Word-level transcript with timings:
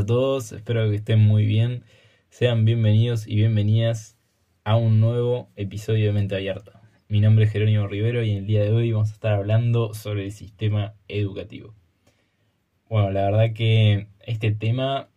A 0.00 0.06
todos, 0.06 0.52
espero 0.52 0.88
que 0.88 0.96
estén 0.96 1.20
muy 1.20 1.44
bien. 1.44 1.84
Sean 2.30 2.64
bienvenidos 2.64 3.26
y 3.26 3.36
bienvenidas 3.36 4.16
a 4.64 4.76
un 4.76 4.98
nuevo 4.98 5.50
episodio 5.56 6.06
de 6.06 6.12
Mente 6.14 6.36
Abierta. 6.36 6.80
Mi 7.08 7.20
nombre 7.20 7.44
es 7.44 7.52
Jerónimo 7.52 7.86
Rivero 7.86 8.22
y 8.22 8.30
en 8.30 8.38
el 8.38 8.46
día 8.46 8.62
de 8.62 8.72
hoy 8.72 8.92
vamos 8.92 9.10
a 9.10 9.12
estar 9.12 9.34
hablando 9.34 9.92
sobre 9.92 10.24
el 10.24 10.32
sistema 10.32 10.94
educativo. 11.06 11.74
Bueno, 12.88 13.10
la 13.10 13.24
verdad 13.24 13.52
que 13.52 14.06
este 14.20 14.52
tema 14.52 15.10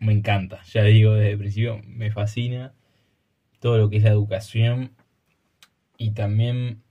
me 0.00 0.12
encanta, 0.12 0.64
ya 0.64 0.82
digo 0.82 1.12
desde 1.12 1.30
el 1.30 1.38
principio, 1.38 1.80
me 1.86 2.10
fascina 2.10 2.74
todo 3.60 3.78
lo 3.78 3.88
que 3.88 3.98
es 3.98 4.02
la 4.02 4.10
educación 4.10 4.96
y 5.96 6.10
también 6.10 6.82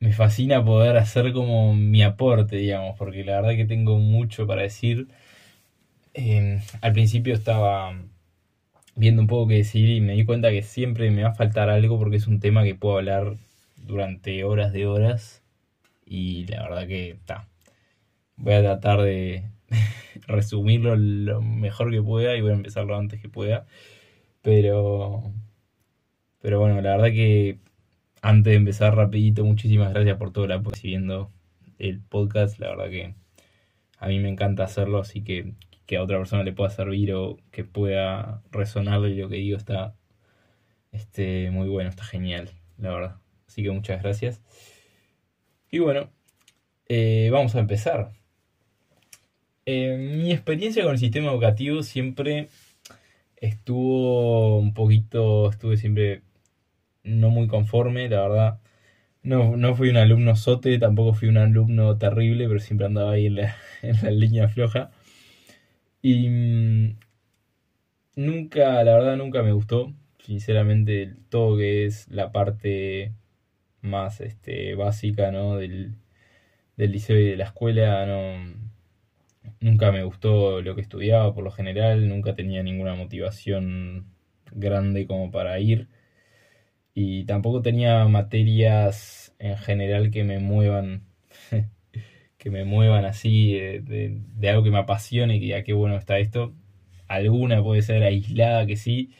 me 0.00 0.12
fascina 0.12 0.64
poder 0.64 0.96
hacer 0.96 1.32
como 1.32 1.74
mi 1.74 2.02
aporte, 2.02 2.56
digamos, 2.56 2.96
porque 2.98 3.24
la 3.24 3.40
verdad 3.40 3.56
que 3.56 3.66
tengo 3.66 3.98
mucho 3.98 4.46
para 4.46 4.62
decir. 4.62 5.08
Em, 6.14 6.60
al 6.80 6.92
principio 6.92 7.34
estaba 7.34 7.94
viendo 8.96 9.22
un 9.22 9.28
poco 9.28 9.48
qué 9.48 9.54
decir 9.56 9.88
y 9.90 10.00
me 10.00 10.14
di 10.14 10.24
cuenta 10.24 10.50
que 10.50 10.62
siempre 10.62 11.10
me 11.10 11.22
va 11.22 11.30
a 11.30 11.34
faltar 11.34 11.70
algo 11.70 11.98
porque 11.98 12.16
es 12.16 12.26
un 12.26 12.40
tema 12.40 12.64
que 12.64 12.74
puedo 12.74 12.98
hablar 12.98 13.36
durante 13.76 14.42
horas 14.44 14.72
de 14.72 14.86
horas 14.86 15.42
y 16.06 16.46
la 16.46 16.62
verdad 16.64 16.88
que 16.88 17.10
está. 17.10 17.48
Voy 18.36 18.54
a 18.54 18.62
tratar 18.62 19.02
de 19.02 19.44
resumirlo 20.26 20.96
lo 20.96 21.42
mejor 21.42 21.90
que 21.90 22.02
pueda 22.02 22.36
y 22.36 22.40
voy 22.40 22.52
a 22.52 22.54
empezarlo 22.54 22.96
antes 22.96 23.20
que 23.20 23.28
pueda. 23.28 23.66
Pero, 24.42 25.32
pero 26.40 26.60
bueno, 26.60 26.80
la 26.80 26.92
verdad 26.96 27.10
que 27.12 27.58
antes 28.22 28.52
de 28.52 28.56
empezar 28.56 28.94
rapidito, 28.94 29.44
muchísimas 29.44 29.92
gracias 29.92 30.16
por 30.16 30.32
todo 30.32 30.44
el 30.44 30.52
apoyo 30.52 30.74
recibiendo 30.74 31.30
el 31.78 32.00
podcast. 32.00 32.58
La 32.58 32.68
verdad 32.70 32.90
que 32.90 33.14
a 33.98 34.08
mí 34.08 34.18
me 34.18 34.28
encanta 34.28 34.64
hacerlo, 34.64 34.98
así 34.98 35.22
que 35.22 35.54
que 35.88 35.96
a 35.96 36.02
otra 36.02 36.18
persona 36.18 36.42
le 36.44 36.52
pueda 36.52 36.68
servir 36.68 37.14
o 37.14 37.38
que 37.50 37.64
pueda 37.64 38.42
resonarle 38.52 39.16
lo 39.16 39.30
que 39.30 39.36
digo 39.36 39.56
está 39.56 39.94
este, 40.92 41.50
muy 41.50 41.66
bueno, 41.66 41.88
está 41.88 42.04
genial, 42.04 42.50
la 42.76 42.92
verdad. 42.92 43.16
Así 43.46 43.62
que 43.62 43.70
muchas 43.70 44.02
gracias. 44.02 44.42
Y 45.70 45.78
bueno, 45.78 46.10
eh, 46.88 47.30
vamos 47.32 47.54
a 47.54 47.60
empezar. 47.60 48.10
Eh, 49.64 49.96
mi 49.96 50.30
experiencia 50.30 50.82
con 50.82 50.92
el 50.92 50.98
sistema 50.98 51.30
educativo 51.30 51.82
siempre 51.82 52.48
estuvo 53.36 54.58
un 54.58 54.74
poquito, 54.74 55.48
estuve 55.48 55.78
siempre 55.78 56.20
no 57.08 57.30
muy 57.30 57.48
conforme, 57.48 58.08
la 58.08 58.20
verdad. 58.22 58.60
No, 59.22 59.56
no 59.56 59.74
fui 59.76 59.90
un 59.90 59.96
alumno 59.98 60.36
sote, 60.36 60.78
tampoco 60.78 61.14
fui 61.14 61.28
un 61.28 61.38
alumno 61.38 61.98
terrible, 61.98 62.48
pero 62.48 62.60
siempre 62.60 62.86
andaba 62.86 63.12
ahí 63.12 63.26
en 63.26 63.36
la, 63.36 63.56
en 63.82 63.96
la 64.02 64.10
línea 64.10 64.48
floja. 64.48 64.90
Y 66.02 66.28
mm, 66.28 66.98
nunca, 68.16 68.82
la 68.84 68.94
verdad, 68.94 69.16
nunca 69.16 69.42
me 69.42 69.52
gustó, 69.52 69.92
sinceramente, 70.18 71.14
todo 71.30 71.56
que 71.56 71.86
es 71.86 72.08
la 72.10 72.32
parte 72.32 73.12
más 73.82 74.20
este, 74.20 74.74
básica 74.74 75.30
¿no? 75.32 75.56
del, 75.56 75.94
del 76.76 76.92
liceo 76.92 77.18
y 77.18 77.26
de 77.30 77.36
la 77.36 77.44
escuela, 77.44 78.06
no, 78.06 78.54
nunca 79.60 79.92
me 79.92 80.04
gustó 80.04 80.62
lo 80.62 80.74
que 80.74 80.82
estudiaba 80.82 81.34
por 81.34 81.44
lo 81.44 81.50
general, 81.50 82.08
nunca 82.08 82.34
tenía 82.34 82.62
ninguna 82.62 82.94
motivación 82.94 84.06
grande 84.52 85.06
como 85.06 85.30
para 85.30 85.58
ir 85.60 85.88
y 87.00 87.24
tampoco 87.26 87.62
tenía 87.62 88.04
materias 88.08 89.32
en 89.38 89.56
general 89.56 90.10
que 90.10 90.24
me 90.24 90.40
muevan, 90.40 91.04
que 92.38 92.50
me 92.50 92.64
muevan 92.64 93.04
así 93.04 93.52
de, 93.52 94.20
algo 94.48 94.64
que 94.64 94.72
me 94.72 94.78
apasione 94.78 95.36
y 95.36 95.38
que 95.38 95.46
diga 95.46 95.62
qué 95.62 95.74
bueno 95.74 95.96
está 95.96 96.18
esto. 96.18 96.54
Alguna 97.06 97.62
puede 97.62 97.82
ser 97.82 98.02
aislada 98.02 98.66
que 98.66 98.76
sí, 98.76 99.12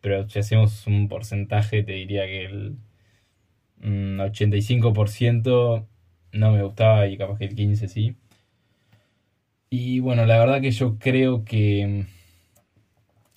pero 0.00 0.28
si 0.28 0.38
hacemos 0.38 0.86
un 0.86 1.08
porcentaje 1.08 1.82
te 1.82 1.92
diría 1.94 2.26
que 2.26 2.44
el 2.46 2.76
85% 3.82 5.80
mm, 6.32 6.38
no 6.38 6.52
me 6.52 6.62
gustaba 6.62 7.08
y 7.08 7.16
capaz 7.18 7.38
que 7.38 7.46
el 7.46 7.56
15% 7.56 7.88
sí. 7.88 8.16
Y 9.68 9.98
bueno, 10.00 10.26
la 10.26 10.38
verdad 10.38 10.60
que 10.60 10.70
yo 10.70 10.96
creo 10.98 11.44
que 11.44 12.06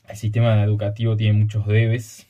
el 0.09 0.15
sistema 0.15 0.63
educativo 0.63 1.15
tiene 1.17 1.33
muchos 1.39 1.65
debes 1.67 2.28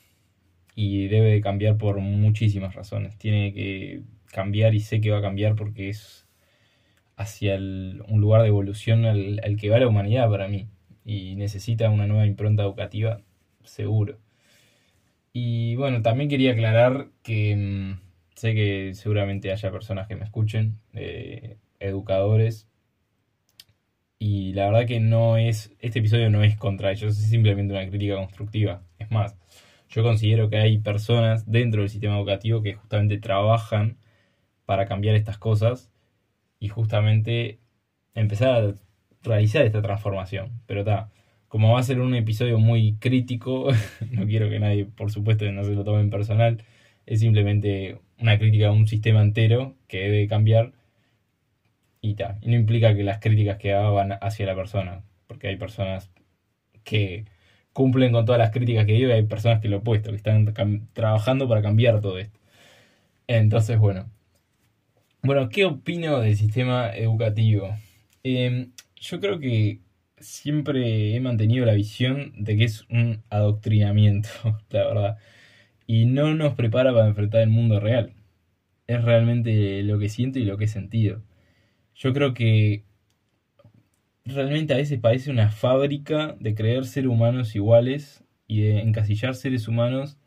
y 0.74 1.08
debe 1.08 1.30
de 1.30 1.40
cambiar 1.40 1.76
por 1.76 1.98
muchísimas 1.98 2.74
razones. 2.74 3.16
Tiene 3.18 3.52
que 3.52 4.02
cambiar 4.32 4.74
y 4.74 4.80
sé 4.80 5.00
que 5.00 5.10
va 5.10 5.18
a 5.18 5.22
cambiar 5.22 5.54
porque 5.56 5.88
es 5.88 6.26
hacia 7.16 7.56
un 7.56 8.20
lugar 8.20 8.42
de 8.42 8.48
evolución 8.48 9.04
al, 9.04 9.56
que 9.58 9.68
va 9.68 9.78
la 9.78 9.88
humanidad 9.88 10.30
para 10.30 10.48
mí 10.48 10.68
y 11.04 11.36
necesita 11.36 11.90
una 11.90 12.06
nueva 12.06 12.26
impronta 12.26 12.62
educativa 12.62 13.20
seguro. 13.64 14.18
Y 15.32 15.76
bueno, 15.76 16.02
también 16.02 16.28
quería 16.28 16.52
aclarar 16.52 17.08
que 17.22 17.56
mm, 17.56 18.00
sé 18.34 18.54
que 18.54 18.94
seguramente 18.94 19.52
haya 19.52 19.70
personas 19.70 20.08
que 20.08 20.16
me 20.16 20.24
escuchen, 20.24 20.78
eh, 20.94 21.56
educadores, 21.78 22.70
y 24.22 24.52
la 24.52 24.66
verdad 24.66 24.86
que 24.86 25.00
no 25.00 25.38
es, 25.38 25.72
este 25.80 26.00
episodio 26.00 26.28
no 26.28 26.44
es 26.44 26.54
contra 26.58 26.92
ellos, 26.92 27.18
es 27.18 27.30
simplemente 27.30 27.72
una 27.72 27.88
crítica 27.88 28.16
constructiva. 28.16 28.82
Es 28.98 29.10
más, 29.10 29.34
yo 29.90 30.02
considero 30.04 30.48
que 30.48 30.56
hay 30.58 30.78
personas 30.78 31.50
dentro 31.50 31.82
del 31.82 31.90
sistema 31.90 32.16
educativo 32.16 32.62
que 32.62 32.74
justamente 32.74 33.18
trabajan 33.18 33.98
para 34.64 34.86
cambiar 34.86 35.16
estas 35.16 35.38
cosas 35.38 35.90
y 36.60 36.68
justamente 36.68 37.58
empezar 38.14 38.50
a 38.50 38.74
realizar 39.22 39.66
esta 39.66 39.82
transformación. 39.82 40.62
Pero 40.66 40.80
está, 40.80 41.10
como 41.48 41.72
va 41.72 41.80
a 41.80 41.82
ser 41.82 42.00
un 42.00 42.14
episodio 42.14 42.58
muy 42.58 42.94
crítico, 43.00 43.68
no 44.12 44.26
quiero 44.26 44.48
que 44.48 44.60
nadie, 44.60 44.86
por 44.86 45.10
supuesto, 45.10 45.50
no 45.52 45.64
se 45.64 45.74
lo 45.74 45.84
tome 45.84 46.00
en 46.00 46.10
personal, 46.10 46.62
es 47.06 47.20
simplemente 47.20 47.98
una 48.20 48.38
crítica 48.38 48.68
a 48.68 48.72
un 48.72 48.86
sistema 48.86 49.22
entero 49.22 49.76
que 49.88 49.98
debe 50.00 50.28
cambiar 50.28 50.72
y 52.00 52.14
ta. 52.14 52.38
Y 52.42 52.50
no 52.50 52.56
implica 52.56 52.94
que 52.94 53.02
las 53.02 53.18
críticas 53.20 53.58
que 53.58 53.72
haga 53.72 53.90
van 53.90 54.12
hacia 54.20 54.46
la 54.46 54.54
persona, 54.54 55.02
porque 55.26 55.48
hay 55.48 55.56
personas 55.56 56.12
que 56.84 57.26
cumplen 57.72 58.12
con 58.12 58.24
todas 58.24 58.38
las 58.38 58.50
críticas 58.50 58.86
que 58.86 58.92
digo 58.94 59.10
y 59.10 59.12
hay 59.12 59.22
personas 59.24 59.60
que 59.60 59.68
lo 59.68 59.78
opuesto, 59.78 60.10
que 60.10 60.16
están 60.16 60.52
trabajando 60.92 61.48
para 61.48 61.62
cambiar 61.62 62.00
todo 62.00 62.18
esto. 62.18 62.38
Entonces, 63.26 63.78
bueno. 63.78 64.10
Bueno, 65.22 65.48
¿qué 65.50 65.64
opino 65.66 66.20
del 66.20 66.36
sistema 66.36 66.90
educativo? 66.96 67.76
Em, 68.22 68.72
yo 68.96 69.20
creo 69.20 69.38
que 69.38 69.80
siempre 70.18 71.14
he 71.14 71.20
mantenido 71.20 71.66
la 71.66 71.74
visión 71.74 72.32
de 72.36 72.56
que 72.56 72.64
es 72.64 72.86
un 72.90 73.22
adoctrinamiento, 73.30 74.28
la 74.70 74.86
verdad. 74.86 75.18
Y 75.86 76.06
no 76.06 76.34
nos 76.34 76.54
prepara 76.54 76.92
para 76.92 77.08
enfrentar 77.08 77.42
el 77.42 77.50
mundo 77.50 77.80
real. 77.80 78.14
Es 78.86 79.02
realmente 79.04 79.82
lo 79.84 79.98
que 79.98 80.08
siento 80.08 80.38
y 80.38 80.44
lo 80.44 80.56
que 80.58 80.64
he 80.64 80.68
sentido. 80.68 81.22
Yo 81.94 82.12
creo 82.14 82.34
que 82.34 82.84
realmente 84.34 84.74
a 84.74 84.76
veces 84.78 84.98
parece 85.00 85.30
una 85.30 85.50
fábrica 85.50 86.36
de 86.40 86.54
creer 86.54 86.84
ser 86.86 87.08
humanos 87.08 87.54
iguales 87.54 88.24
y 88.46 88.62
de 88.62 88.80
encasillar 88.80 89.34
seres 89.34 89.68
humanos 89.68 90.18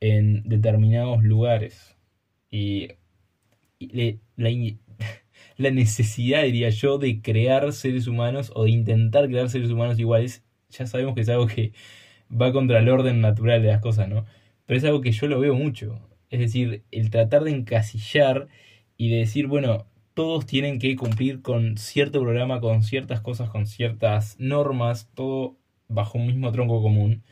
en 0.00 0.42
determinados 0.48 1.22
lugares. 1.22 1.96
Y, 2.50 2.88
la, 3.80 4.14
la, 5.56 5.70
necesidad, 5.70 6.42
diría 6.44 6.70
yo, 6.70 6.98
de 6.98 7.22
crear 7.22 7.72
seres 7.72 8.06
humanos 8.06 8.52
o 8.54 8.64
de 8.64 8.70
intentar 8.70 9.26
crear 9.28 9.48
seres 9.48 9.70
humanos 9.70 9.98
iguales, 9.98 10.44
ya 10.70 10.86
sabemos 10.86 11.14
que 11.14 11.22
es 11.22 11.28
algo 11.28 11.46
que 11.46 11.72
va 12.30 12.52
contra 12.52 12.80
el 12.80 12.88
orden 12.88 13.20
natural 13.20 13.62
de 13.62 13.68
las 13.68 13.80
cosas, 13.80 14.08
¿no? 14.08 14.24
Pero 14.66 14.78
es 14.78 14.84
algo 14.84 15.00
que 15.00 15.12
yo 15.12 15.26
lo 15.28 15.40
veo 15.40 15.54
mucho. 15.54 16.00
Es 16.30 16.40
decir, 16.40 16.84
el 16.90 17.10
tratar 17.10 17.44
de 17.44 17.52
encasillar 17.52 18.48
y 18.96 19.10
de 19.10 19.18
decir, 19.18 19.46
bueno, 19.46 19.86
todos 20.14 20.46
tienen 20.46 20.78
que 20.78 20.96
cumplir 20.96 21.42
con 21.42 21.76
cierto 21.78 22.20
programa, 22.22 22.60
con 22.60 22.82
ciertas 22.82 23.20
cosas, 23.20 23.50
con 23.50 23.66
ciertas 23.66 24.36
normas, 24.38 25.10
todo 25.14 25.56
bajo 25.88 26.18
un 26.18 26.26
mismo 26.28 26.52
tronco 26.52 26.82
común. 26.82 27.24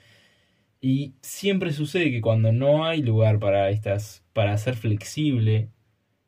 Y 0.81 1.15
siempre 1.23 1.73
sucede 1.73 2.11
que 2.11 2.21
cuando 2.21 2.53
no 2.53 2.85
hay 2.85 3.03
lugar 3.03 3.39
para 3.39 3.71
estas, 3.71 4.25
para 4.33 4.59
ser 4.59 4.75
flexible, 4.77 5.71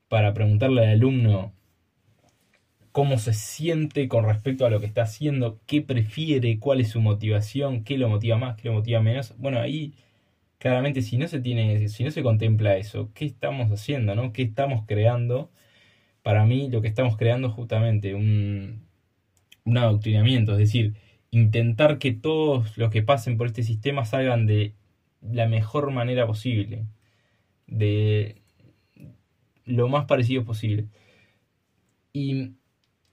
para 0.09 0.35
preguntarle 0.35 0.83
al 0.83 0.91
alumno 0.93 1.53
cómo 2.93 3.19
se 3.19 3.35
siente 3.35 4.09
con 4.09 4.25
respecto 4.25 4.65
a 4.65 4.71
lo 4.71 4.79
que 4.81 4.87
está 4.87 5.03
haciendo, 5.03 5.61
qué 5.67 5.83
prefiere, 5.83 6.61
cuál 6.61 6.81
es 6.81 6.91
su 6.91 7.01
motivación, 7.01 7.83
qué 7.85 7.99
lo 7.99 8.09
motiva 8.09 8.39
más, 8.39 8.56
qué 8.56 8.69
lo 8.69 8.75
motiva 8.75 9.01
menos. 9.03 9.35
Bueno, 9.39 9.59
ahí 9.61 9.95
claramente 10.59 11.03
si 11.03 11.17
no 11.19 11.29
se 11.29 11.41
tiene, 11.41 11.89
si 11.89 12.05
no 12.05 12.12
se 12.12 12.23
contempla 12.23 12.77
eso, 12.77 13.11
¿qué 13.15 13.25
estamos 13.27 13.71
haciendo, 13.73 14.15
no? 14.15 14.33
¿Qué 14.33 14.43
estamos 14.43 14.85
creando? 14.87 15.51
Para 16.25 16.47
mí 16.47 16.71
lo 16.71 16.81
que 16.82 16.88
estamos 16.88 17.19
creando 17.19 17.49
es 17.49 17.55
justamente 17.55 18.15
un, 18.15 18.87
un 19.65 19.79
adoctrinamiento, 19.79 20.53
es 20.53 20.59
decir, 20.59 20.94
intentar 21.31 21.99
que 21.99 22.12
todos 22.12 22.76
los 22.79 22.91
que 22.91 23.03
pasen 23.03 23.37
por 23.37 23.49
este 23.49 23.62
sistema 23.62 24.06
salgan 24.06 24.47
de 24.47 24.75
la 25.23 25.47
mejor 25.49 25.91
manera 25.93 26.26
posible, 26.26 26.87
de 27.67 28.43
lo 29.67 29.88
más 29.88 30.06
parecido 30.06 30.44
posible. 30.44 30.87
Y 32.15 32.53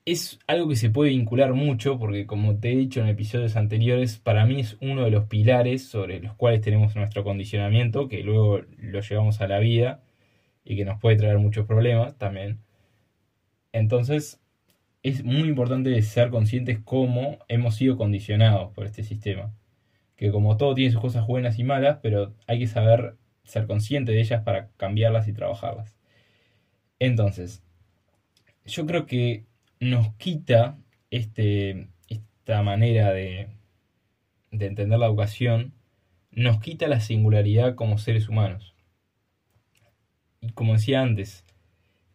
es 0.06 0.40
algo 0.48 0.70
que 0.70 0.76
se 0.78 0.90
puede 0.90 1.12
vincular 1.12 1.54
mucho 1.54 2.00
porque 2.00 2.26
como 2.26 2.58
te 2.60 2.72
he 2.72 2.78
dicho 2.78 3.02
en 3.02 3.08
episodios 3.08 3.58
anteriores, 3.58 4.20
para 4.20 4.46
mí 4.46 4.62
es 4.62 4.78
uno 4.82 5.04
de 5.04 5.12
los 5.12 5.26
pilares 5.28 5.88
sobre 5.88 6.22
los 6.22 6.34
cuales 6.36 6.62
tenemos 6.62 6.96
nuestro 6.96 7.24
condicionamiento, 7.26 8.08
que 8.08 8.24
luego 8.24 8.62
lo 8.78 9.02
llevamos 9.02 9.42
a 9.42 9.48
la 9.48 9.60
vida 9.60 10.02
y 10.64 10.78
que 10.78 10.86
nos 10.86 11.00
puede 11.00 11.18
traer 11.18 11.40
muchos 11.40 11.66
problemas 11.68 12.18
también. 12.18 12.60
Entonces, 13.74 14.42
es 15.04 15.24
muy 15.24 15.50
importante 15.50 16.00
ser 16.02 16.30
conscientes 16.30 16.80
cómo 16.84 17.40
hemos 17.48 17.76
sido 17.76 17.98
condicionados 17.98 18.72
por 18.74 18.86
este 18.86 19.04
sistema. 19.04 19.54
Que 20.16 20.32
como 20.32 20.58
todo 20.58 20.76
tiene 20.76 20.92
sus 20.92 21.02
cosas 21.02 21.26
buenas 21.28 21.58
y 21.60 21.64
malas, 21.64 22.00
pero 22.02 22.36
hay 22.48 22.60
que 22.60 22.68
saber 22.68 23.18
ser 23.44 23.68
consciente 23.68 24.12
de 24.12 24.22
ellas 24.22 24.44
para 24.44 24.70
cambiarlas 24.78 25.28
y 25.28 25.34
trabajarlas. 25.34 25.98
Entonces, 27.00 27.64
yo 28.66 28.86
creo 28.86 29.06
que 29.08 29.46
nos 29.80 30.14
quita 30.16 30.78
este, 31.10 31.90
esta 32.08 32.62
manera 32.62 33.12
de, 33.12 33.50
de 34.52 34.66
entender 34.68 35.00
la 35.00 35.08
educación, 35.08 35.74
nos 36.32 36.60
quita 36.60 36.88
la 36.88 37.00
singularidad 37.00 37.76
como 37.76 37.98
seres 37.98 38.30
humanos. 38.30 38.76
Y 40.42 40.52
como 40.52 40.74
decía 40.74 41.02
antes, 41.02 41.46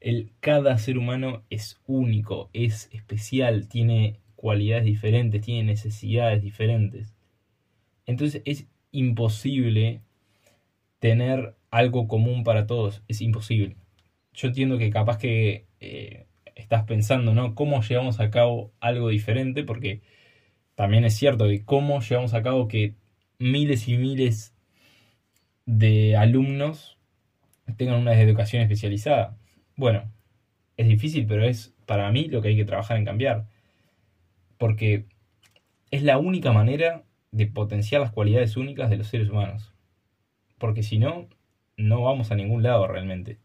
el, 0.01 0.31
cada 0.41 0.77
ser 0.79 0.99
humano 0.99 1.45
es 1.51 1.81
único, 1.87 2.51
es 2.53 2.89
especial, 2.93 3.69
tiene 3.69 4.21
cualidades 4.35 4.85
diferentes, 4.85 5.41
tiene 5.41 5.65
necesidades 5.65 6.43
diferentes. 6.43 7.15
Entonces 8.07 8.43
es 8.45 8.67
imposible 8.93 10.03
tener 10.99 11.57
algo 11.71 12.09
común 12.09 12.45
para 12.45 12.67
todos, 12.67 13.03
es 13.09 13.21
imposible. 13.21 13.77
Yo 14.33 14.49
entiendo 14.49 14.79
que 14.79 14.91
capaz 14.91 15.19
que 15.19 15.67
eh, 15.81 16.27
estás 16.55 16.85
pensando, 16.85 17.35
¿no? 17.35 17.55
¿Cómo 17.55 17.83
llevamos 17.83 18.21
a 18.21 18.31
cabo 18.31 18.73
algo 18.81 19.09
diferente? 19.09 19.65
Porque 19.65 20.03
también 20.75 21.05
es 21.05 21.15
cierto 21.15 21.47
que 21.47 21.65
cómo 21.65 22.01
llevamos 22.01 22.35
a 22.35 22.43
cabo 22.43 22.69
que 22.69 22.95
miles 23.39 23.89
y 23.89 23.97
miles 23.97 24.55
de 25.67 26.17
alumnos 26.17 26.99
tengan 27.77 28.01
una 28.01 28.21
educación 28.21 28.63
especializada. 28.63 29.37
Bueno, 29.77 30.11
es 30.77 30.89
difícil, 30.89 31.27
pero 31.27 31.45
es 31.45 31.75
para 31.87 32.11
mí 32.11 32.29
lo 32.29 32.43
que 32.43 32.49
hay 32.49 32.57
que 32.57 32.65
trabajar 32.65 32.97
en 32.97 33.05
cambiar. 33.05 33.47
Porque 34.59 35.07
es 35.91 36.03
la 36.03 36.19
única 36.19 36.53
manera 36.53 37.05
de 37.31 37.47
potenciar 37.47 38.01
las 38.01 38.13
cualidades 38.13 38.57
únicas 38.57 38.91
de 38.91 38.97
los 38.97 39.09
seres 39.09 39.29
humanos. 39.29 39.73
Porque 40.59 40.83
si 40.83 40.99
no, 40.99 41.29
no 41.77 42.03
vamos 42.03 42.31
a 42.31 42.35
ningún 42.35 42.63
lado 42.63 42.87
realmente. 42.87 43.39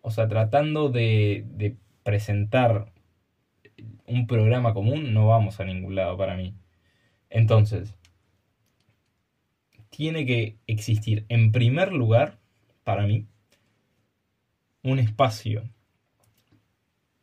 O 0.00 0.10
sea, 0.10 0.28
tratando 0.28 0.88
de, 0.88 1.44
de 1.48 1.76
presentar 2.04 2.92
un 4.06 4.26
programa 4.26 4.72
común, 4.72 5.12
no 5.12 5.26
vamos 5.26 5.58
a 5.60 5.64
ningún 5.64 5.96
lado 5.96 6.16
para 6.16 6.36
mí. 6.36 6.54
Entonces, 7.30 7.96
tiene 9.90 10.26
que 10.26 10.58
existir 10.66 11.26
en 11.28 11.52
primer 11.52 11.92
lugar, 11.92 12.38
para 12.84 13.06
mí, 13.06 13.26
un 14.86 14.98
espacio 14.98 15.68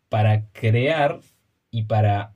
para 0.09 0.49
crear 0.51 1.21
y 1.71 1.83
para 1.83 2.35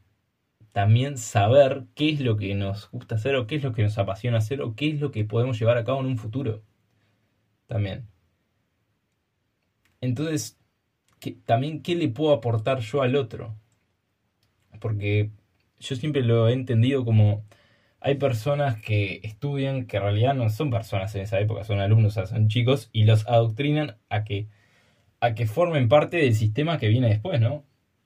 también 0.71 1.17
saber 1.17 1.85
qué 1.95 2.09
es 2.09 2.19
lo 2.21 2.37
que 2.37 2.55
nos 2.55 2.89
gusta 2.91 3.15
hacer 3.15 3.35
o 3.35 3.47
qué 3.47 3.55
es 3.55 3.63
lo 3.63 3.73
que 3.73 3.83
nos 3.83 3.97
apasiona 3.97 4.37
hacer 4.37 4.61
o 4.61 4.75
qué 4.75 4.89
es 4.89 4.99
lo 4.99 5.11
que 5.11 5.25
podemos 5.25 5.59
llevar 5.59 5.77
a 5.77 5.83
cabo 5.83 5.99
en 5.99 6.07
un 6.07 6.17
futuro. 6.17 6.63
También. 7.67 8.07
Entonces, 10.01 10.59
también 11.45 11.81
qué 11.81 11.95
le 11.95 12.09
puedo 12.09 12.33
aportar 12.33 12.79
yo 12.79 13.01
al 13.01 13.15
otro. 13.15 13.55
Porque 14.79 15.31
yo 15.79 15.95
siempre 15.95 16.21
lo 16.23 16.47
he 16.47 16.53
entendido 16.53 17.03
como 17.05 17.43
hay 17.99 18.15
personas 18.15 18.79
que 18.81 19.19
estudian 19.23 19.85
que 19.85 19.97
en 19.97 20.03
realidad 20.03 20.35
no 20.35 20.49
son 20.49 20.69
personas 20.69 21.13
en 21.15 21.21
esa 21.23 21.39
época, 21.39 21.63
son 21.63 21.79
alumnos, 21.79 22.13
o 22.13 22.15
sea, 22.15 22.25
son 22.27 22.47
chicos 22.47 22.89
y 22.93 23.05
los 23.05 23.27
adoctrinan 23.27 23.97
a 24.09 24.23
que 24.23 24.47
a 25.19 25.33
que 25.35 25.47
formen 25.47 25.89
parte 25.89 26.17
del 26.17 26.35
sistema 26.35 26.77
que 26.77 26.87
viene 26.87 27.09
después, 27.09 27.39
¿no? 27.41 27.65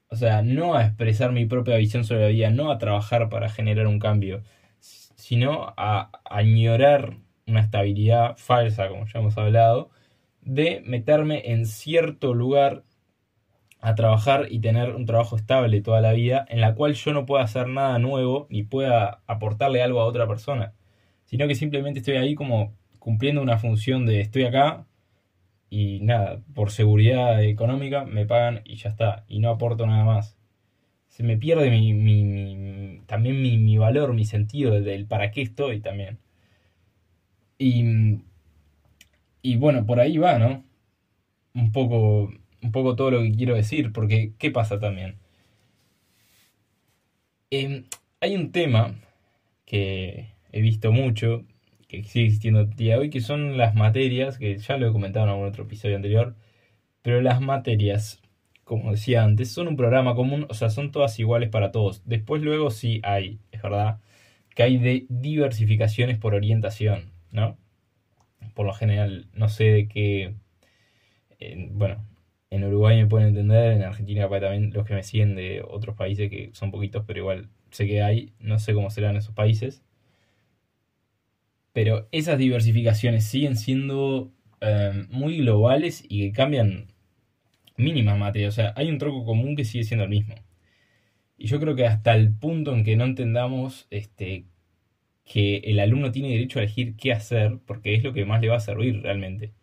O 0.10 0.16
sea, 0.16 0.42
no 0.42 0.75
a 0.75 0.86
expresar 0.86 1.31
mi 1.31 1.46
propia 1.46 1.78
visión 1.78 2.04
sobre 2.04 2.22
la 2.24 2.28
vida, 2.28 2.50
no 2.50 2.72
a 2.72 2.78
trabajar 2.78 3.30
para 3.30 3.50
generar 3.50 3.88
un 3.88 4.00
cambio, 4.00 4.44
sino 4.80 5.74
a 5.78 6.12
añorar 6.25 7.18
una 7.48 7.62
estabilidad 7.62 8.36
falsa, 8.38 8.90
como 8.90 9.06
ya 9.06 9.19
hemos 9.19 9.38
hablado, 9.38 9.90
de 10.42 10.81
meterme 10.86 11.52
en 11.52 11.66
cierto 11.66 12.34
lugar 12.34 12.84
a 13.80 13.96
trabajar 13.96 14.48
y 14.50 14.60
tener 14.60 14.96
un 14.96 15.06
trabajo 15.06 15.36
estable 15.36 15.81
toda 15.81 16.02
la 16.02 16.13
vida, 16.13 16.46
en 16.50 16.62
la 16.62 16.75
cual 16.75 16.94
yo 16.94 17.13
no 17.13 17.25
pueda 17.25 17.44
hacer 17.44 17.68
nada 17.68 17.98
nuevo 18.00 18.48
ni 18.50 18.63
pueda 18.63 19.22
aportarle 19.28 19.81
algo 19.81 20.02
a 20.02 20.06
otra 20.06 20.28
persona, 20.28 20.74
sino 21.25 21.48
que 21.48 21.56
simplemente 21.56 22.00
estoy 22.00 22.18
ahí 22.18 22.36
como 22.36 22.75
cumpliendo 23.00 23.42
una 23.42 23.58
función 23.58 24.06
de 24.06 24.22
estoy 24.22 24.44
acá, 24.44 24.86
y 25.72 26.02
nada, 26.02 26.44
por 26.54 26.72
seguridad 26.72 27.42
económica 27.44 28.06
me 28.06 28.26
pagan 28.28 28.62
y 28.66 28.76
ya 28.76 28.90
está, 28.90 29.26
y 29.30 29.40
no 29.40 29.50
aporto 29.52 29.88
nada 29.88 30.04
más. 30.06 30.38
Se 31.10 31.24
me 31.24 31.38
pierde 31.38 31.72
mi, 31.72 31.94
mi, 31.94 33.02
también 33.08 33.42
mi, 33.42 33.78
valor, 33.78 34.14
mi 34.14 34.26
sentido 34.26 34.82
del 34.82 35.08
para 35.08 35.32
qué 35.32 35.42
estoy 35.44 35.82
también. 35.82 36.20
Y, 37.58 38.22
y 39.42 39.56
bueno, 39.58 39.86
por 39.86 40.00
ahí 40.00 40.18
va, 40.18 40.38
¿no? 40.40 40.64
Un 41.56 41.72
poco, 41.72 42.32
un 42.62 42.72
poco 42.72 42.96
todo 42.96 43.12
lo 43.12 43.22
que 43.22 43.32
quiero 43.32 43.56
decir, 43.56 43.94
porque 43.94 44.34
¿qué 44.38 44.52
pasa 44.52 44.80
también? 44.80 45.18
Em, 47.52 47.86
hay 48.22 48.36
un 48.36 48.52
tema 48.52 48.96
que 49.66 50.34
he 50.52 50.62
visto 50.62 50.92
mucho 50.92 51.46
que 51.92 52.04
sigue 52.04 52.26
existiendo 52.28 52.66
día 52.66 52.94
de 52.96 53.02
hoy, 53.02 53.10
que 53.10 53.22
son 53.22 53.58
las 53.58 53.76
materias, 53.76 54.38
que 54.38 54.58
ya 54.58 54.78
lo 54.78 54.88
he 54.88 54.92
comentado 54.94 55.26
en 55.26 55.32
algún 55.32 55.48
otro 55.48 55.66
episodio 55.66 55.98
anterior, 55.98 56.36
pero 57.02 57.22
las 57.22 57.42
materias, 57.42 58.22
como 58.64 58.92
decía 58.92 59.24
antes, 59.24 59.52
son 59.52 59.68
un 59.68 59.76
programa 59.78 60.16
común, 60.16 60.48
o 60.50 60.54
sea, 60.54 60.70
son 60.70 60.92
todas 60.92 61.20
iguales 61.20 61.50
para 61.50 61.72
todos. 61.72 62.04
Después 62.06 62.42
luego 62.42 62.72
sí 62.72 63.02
hay, 63.04 63.40
es 63.52 63.62
verdad, 63.62 64.00
que 64.56 64.63
hay 64.63 64.77
de 64.77 65.06
diversificaciones 65.10 66.18
por 66.18 66.36
orientación, 66.36 67.12
¿no? 67.32 67.58
Por 68.56 68.65
lo 68.65 68.74
general, 68.74 69.27
no 69.34 69.50
sé 69.50 69.65
de 69.65 69.88
qué, 69.88 70.36
bueno, 71.72 72.06
en 72.50 72.63
Uruguay 72.65 72.98
me 72.98 73.08
pueden 73.08 73.30
entender, 73.30 73.74
en 73.74 73.84
Argentina 73.84 74.30
también 74.30 74.72
los 74.74 74.86
que 74.86 74.94
me 74.94 75.04
siguen 75.04 75.36
de 75.36 75.63
otros 75.68 75.96
países 75.96 76.30
que 76.30 76.51
son 76.54 76.72
poquitos, 76.72 77.04
pero 77.08 77.20
igual 77.20 77.50
sé 77.72 77.88
que 77.88 78.01
hay, 78.04 78.34
no 78.39 78.60
sé 78.60 78.74
cómo 78.74 78.89
serán 78.89 79.15
esos 79.18 79.34
países. 79.36 79.84
Pero 81.74 82.08
esas 82.12 82.38
diversificaciones 82.38 83.25
siguen 83.25 83.56
siendo 83.58 84.32
em, 84.62 85.08
muy 85.10 85.38
globales 85.40 86.04
y 86.08 86.22
que 86.28 86.34
cambian 86.34 86.88
mínimas 87.78 88.18
materias. 88.18 88.54
O 88.54 88.56
sea, 88.56 88.74
hay 88.78 88.90
un 88.90 88.98
troco 89.00 89.25
común 89.25 89.56
que 89.56 89.66
sigue 89.66 89.84
siendo 89.84 90.06
el 90.06 90.10
mismo. 90.10 90.36
Y 91.38 91.48
yo 91.48 91.60
creo 91.60 91.75
que 91.75 91.86
hasta 91.88 92.16
el 92.16 92.34
punto 92.34 92.74
en 92.74 92.84
que 92.84 92.96
no 92.96 93.06
entendamos 93.06 93.88
este, 93.90 94.46
que 95.25 95.58
el 95.66 95.80
alumno 95.80 96.12
tiene 96.12 96.30
derecho 96.30 96.60
a 96.60 96.63
elegir 96.63 96.96
qué 96.98 97.13
hacer, 97.13 97.60
porque 97.66 97.96
es 97.96 98.04
lo 98.04 98.13
que 98.13 98.25
más 98.25 98.42
le 98.42 98.50
va 98.50 98.58
a 98.58 98.60
servir 98.60 99.01
realmente. 99.01 99.54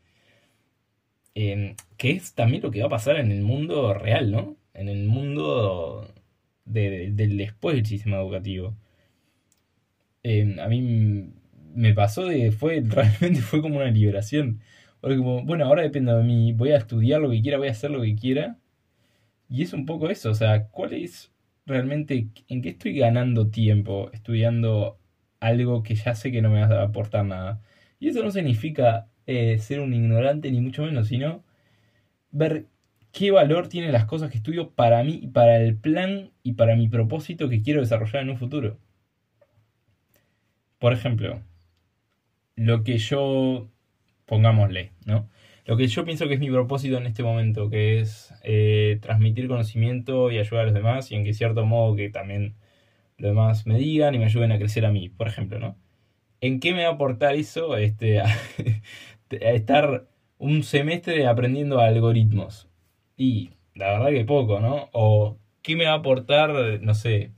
Em, 1.35 1.77
que 1.97 2.11
es 2.11 2.35
también 2.35 2.63
lo 2.63 2.71
que 2.71 2.81
va 2.81 2.87
a 2.87 2.91
pasar 2.91 3.17
en 3.17 3.31
el 3.33 3.43
mundo 3.43 3.95
real, 3.95 4.31
¿no? 4.31 4.57
En 4.75 4.89
el 4.89 5.07
mundo 5.07 6.13
del 6.65 7.17
después 7.17 7.77
del 7.77 7.87
sistema 7.87 8.19
educativo. 8.19 8.75
Em, 10.23 10.59
a 10.61 10.69
mí 10.69 11.33
me 11.75 11.95
pasó 11.95 12.27
de, 12.27 12.53
fue, 12.53 12.81
realmente 12.87 13.41
fue 13.41 13.63
como 13.63 13.77
una 13.77 13.91
liberación. 13.91 14.61
Porque 15.01 15.17
como, 15.19 15.45
bueno, 15.45 15.65
ahora 15.67 15.83
depende 15.83 16.13
de 16.15 16.23
mí, 16.25 16.53
voy 16.53 16.71
a 16.73 16.79
estudiar 16.79 17.21
lo 17.21 17.31
que 17.31 17.43
quiera, 17.43 17.59
voy 17.59 17.69
a 17.69 17.73
hacer 17.73 17.91
lo 17.91 18.03
que 18.03 18.17
quiera. 18.17 18.59
Y 19.49 19.63
es 19.63 19.73
un 19.73 19.87
poco 19.87 20.11
eso, 20.11 20.31
o 20.31 20.35
sea, 20.35 20.69
¿cuál 20.69 20.93
es 20.93 21.33
realmente, 21.67 22.29
en 22.49 22.63
qué 22.63 22.71
estoy 22.71 22.99
ganando 22.99 23.49
tiempo 23.51 24.11
estudiando 24.13 24.99
algo 25.41 25.83
que 25.83 25.95
ya 25.95 26.15
sé 26.15 26.33
que 26.33 26.43
no 26.43 26.51
me 26.51 26.61
va 26.67 26.81
a 26.81 26.85
aportar 26.85 27.25
nada? 27.25 27.63
Y 28.01 28.09
eso 28.09 28.23
no 28.23 28.31
significa 28.31 29.09
eh, 29.27 29.59
ser 29.59 29.81
un 29.81 29.95
ignorante, 29.95 30.51
ni 30.51 30.61
mucho 30.61 30.83
menos, 30.85 31.09
sino 31.09 31.45
ver 32.31 32.67
qué 33.13 33.31
valor 33.31 33.69
tienen 33.69 33.93
las 33.93 34.07
cosas 34.07 34.31
que 34.31 34.39
estudio 34.39 34.71
para 34.73 35.03
mí, 35.05 35.21
y 35.23 35.29
para 35.29 35.59
el 35.59 35.77
plan 35.77 36.31
y 36.43 36.55
para 36.55 36.77
mi 36.77 36.89
propósito 36.89 37.49
que 37.49 37.63
quiero 37.63 37.81
desarrollar 37.81 38.23
en 38.23 38.31
un 38.31 38.39
futuro. 38.39 38.79
Por 40.79 40.93
ejemplo, 40.93 41.41
lo 42.59 42.83
que 42.83 42.99
yo, 42.99 43.69
pongámosle, 44.27 44.93
¿no? 45.07 45.29
Lo 45.65 45.77
que 45.77 45.87
yo 45.87 46.05
pienso 46.05 46.29
que 46.29 46.35
es 46.35 46.41
mi 46.41 46.51
propósito 46.51 46.97
en 46.99 47.07
este 47.07 47.23
momento, 47.23 47.71
que 47.71 48.01
es 48.01 48.35
eh, 48.43 48.99
transmitir 49.01 49.49
conocimiento 49.49 50.31
y 50.31 50.39
ayudar 50.39 50.63
a 50.63 50.65
los 50.67 50.75
demás, 50.75 51.13
y 51.13 51.15
en 51.15 51.25
que 51.25 51.35
cierto 51.35 51.65
modo 51.67 51.95
que 51.95 52.11
también 52.11 52.57
los 53.19 53.31
demás 53.31 53.67
me 53.67 53.79
digan 53.79 54.15
y 54.15 54.19
me 54.19 54.25
ayuden 54.27 54.53
a 54.53 54.59
crecer 54.59 54.87
a 54.87 54.93
mí, 54.93 55.09
por 55.09 55.29
ejemplo, 55.29 55.59
¿no? 55.61 55.77
¿En 56.41 56.61
qué 56.61 56.75
me 56.75 56.85
va 56.85 56.91
a 56.91 56.95
aportar 56.95 57.35
eso? 57.37 57.77
Este, 57.77 58.21
a, 58.21 58.29
estar 59.31 60.09
un 60.39 60.63
semestre 60.65 61.27
aprendiendo 61.27 61.81
algoritmos. 61.81 62.69
Y 63.17 63.51
la 63.75 63.93
verdad 63.93 64.11
que 64.11 64.25
poco, 64.25 64.61
¿no? 64.61 64.89
O 64.93 65.39
¿qué 65.63 65.77
me 65.77 65.87
va 65.87 65.93
a 65.93 65.97
aportar, 65.97 66.51
no 66.83 66.95
sé? 66.95 67.33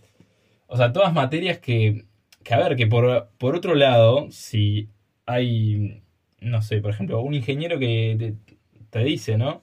O 0.66 0.76
sea, 0.76 0.92
todas 0.92 1.12
materias 1.14 1.58
que, 1.58 2.04
que 2.44 2.54
a 2.54 2.58
ver, 2.58 2.76
que 2.76 2.86
por, 2.86 3.30
por 3.38 3.56
otro 3.56 3.74
lado, 3.74 4.28
si 4.30 4.88
hay, 5.30 6.02
no 6.40 6.62
sé, 6.62 6.80
por 6.80 6.90
ejemplo, 6.92 7.20
un 7.22 7.34
ingeniero 7.34 7.78
que 7.78 8.34
te, 8.90 9.04
dice, 9.04 9.38
¿no? 9.38 9.62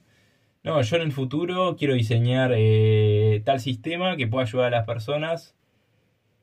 No, 0.64 0.80
yo 0.82 0.96
en 0.96 1.02
el 1.02 1.12
futuro 1.12 1.76
quiero 1.76 1.94
diseñar 1.94 2.52
eh, 2.56 3.42
tal 3.44 3.60
sistema 3.60 4.16
que 4.16 4.26
pueda 4.28 4.44
ayudar 4.44 4.74
a 4.74 4.78
las 4.78 4.86
personas, 4.86 5.56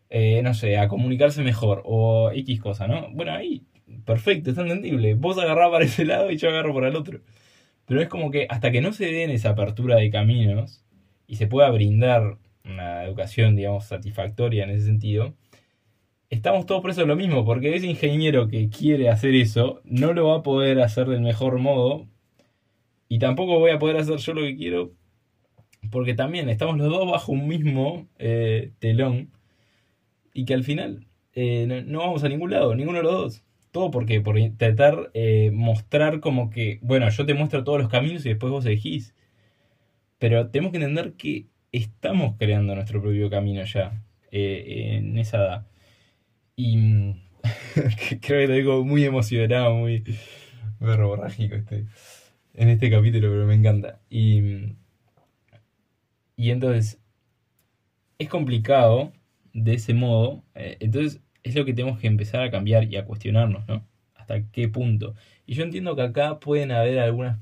eh, 0.10 0.42
no 0.44 0.54
sé, 0.54 0.78
a 0.78 0.88
comunicarse 0.88 1.44
mejor 1.44 1.84
o 1.86 2.32
X 2.32 2.62
cosa, 2.62 2.88
¿no? 2.88 3.10
Bueno, 3.12 3.34
ahí, 3.34 3.64
perfecto, 4.06 4.50
está 4.52 4.62
entendible. 4.64 5.16
Vos 5.16 5.38
agarrás 5.38 5.72
para 5.72 5.86
ese 5.86 6.06
lado 6.06 6.32
y 6.32 6.38
yo 6.38 6.50
agarro 6.50 6.74
para 6.74 6.90
el 6.90 6.96
otro. 6.96 7.22
Pero 7.86 8.02
es 8.02 8.10
como 8.10 8.32
que 8.32 8.48
hasta 8.50 8.72
que 8.72 8.82
no 8.82 8.94
se 8.94 9.06
den 9.06 9.30
esa 9.32 9.52
apertura 9.52 9.98
de 9.98 10.10
caminos 10.12 10.84
y 11.28 11.38
se 11.38 11.48
pueda 11.48 11.70
brindar 11.72 12.38
una 12.66 13.04
educación, 13.04 13.56
digamos, 13.56 13.86
satisfactoria 13.86 14.64
en 14.64 14.72
ese 14.72 14.86
sentido, 14.86 15.36
estamos 16.30 16.66
todos 16.66 16.82
presos 16.82 17.04
de 17.04 17.08
lo 17.08 17.16
mismo, 17.16 17.46
porque 17.46 17.76
ese 17.76 17.88
ingeniero 17.88 18.48
que 18.48 18.70
quiere 18.70 19.10
hacer 19.10 19.36
eso 19.36 19.82
no 19.86 20.14
lo 20.14 20.28
va 20.28 20.38
a 20.38 20.44
poder 20.44 20.82
hacer 20.82 21.08
del 21.08 21.22
mejor 21.22 21.60
modo 21.60 22.08
y 23.08 23.20
tampoco 23.20 23.60
voy 23.60 23.72
a 23.72 23.80
poder 23.80 23.98
hacer 23.98 24.18
yo 24.18 24.34
lo 24.34 24.42
que 24.42 24.56
quiero 24.58 24.92
porque 25.90 26.14
también 26.14 26.50
estamos 26.50 26.78
los 26.78 26.90
dos 26.90 27.10
bajo 27.10 27.32
un 27.32 27.48
mismo 27.48 28.08
eh, 28.18 28.72
telón 28.80 29.32
y 30.34 30.46
que 30.46 30.54
al 30.54 30.64
final 30.64 31.08
eh, 31.34 31.84
no, 31.88 32.00
vamos 32.00 32.24
a 32.24 32.30
ningún 32.30 32.52
lado, 32.52 32.76
ninguno 32.76 33.00
de 33.00 33.04
los 33.04 33.14
dos. 33.14 33.44
Todo 33.72 33.92
porque 33.92 34.22
por 34.22 34.38
intentar 34.38 35.12
eh, 35.14 35.52
mostrar 35.54 36.22
como 36.22 36.50
que, 36.50 36.80
bueno, 36.82 37.10
yo 37.10 37.26
te 37.26 37.34
muestro 37.34 37.64
todos 37.64 37.80
los 37.80 37.90
caminos 37.90 38.26
y 38.26 38.30
después 38.30 38.52
vos 38.52 38.66
elegís. 38.66 39.16
Pero 40.18 40.50
tenemos 40.50 40.72
que 40.72 40.78
entender 40.78 41.14
que 41.14 41.48
estamos 41.72 42.36
creando 42.38 42.74
nuestro 42.76 43.02
propio 43.02 43.30
camino 43.30 43.64
ya 43.66 44.02
en 44.32 45.18
esa 45.18 45.38
edad. 45.38 45.68
Y 46.56 47.16
creo 48.22 48.42
que 48.42 48.48
lo 48.48 48.54
digo 48.54 48.86
muy 48.86 49.04
emocionado, 49.06 49.76
muy 49.76 50.04
verborrágico 50.80 51.56
este, 51.56 51.86
en 52.54 52.70
este 52.70 52.90
capítulo, 52.90 53.30
pero 53.30 53.46
me 53.46 53.56
encanta. 53.56 54.02
Y, 54.10 54.76
y 56.38 56.52
entonces, 56.52 57.00
es 58.20 58.30
complicado 58.30 59.14
de 59.54 59.76
ese 59.76 59.94
modo. 59.94 60.44
Eh, 60.56 60.78
entonces, 60.80 61.22
es 61.44 61.56
lo 61.56 61.66
que 61.66 61.74
tenemos 61.74 62.00
que 62.00 62.08
empezar 62.08 62.42
a 62.42 62.52
cambiar 62.52 62.86
y 62.86 62.98
a 62.98 63.06
cuestionarnos, 63.06 63.68
¿no? 63.68 63.88
¿Hasta 64.16 64.44
qué 64.52 64.68
punto? 64.68 65.16
Y 65.46 65.54
yo 65.56 65.64
entiendo 65.64 65.96
que 65.96 66.02
acá 66.04 66.40
pueden 66.40 66.72
haber 66.72 67.00
algunas 67.00 67.40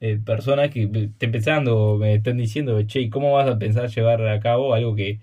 eh, 0.00 0.18
personas 0.24 0.70
que 0.70 0.86
te 1.18 1.26
empezando 1.26 1.96
me 1.98 2.14
están 2.14 2.36
diciendo, 2.36 2.80
che, 2.82 3.08
¿cómo 3.10 3.32
vas 3.32 3.48
a 3.48 3.58
pensar 3.58 3.88
llevar 3.90 4.26
a 4.28 4.40
cabo 4.40 4.74
algo 4.74 4.94
que 4.94 5.20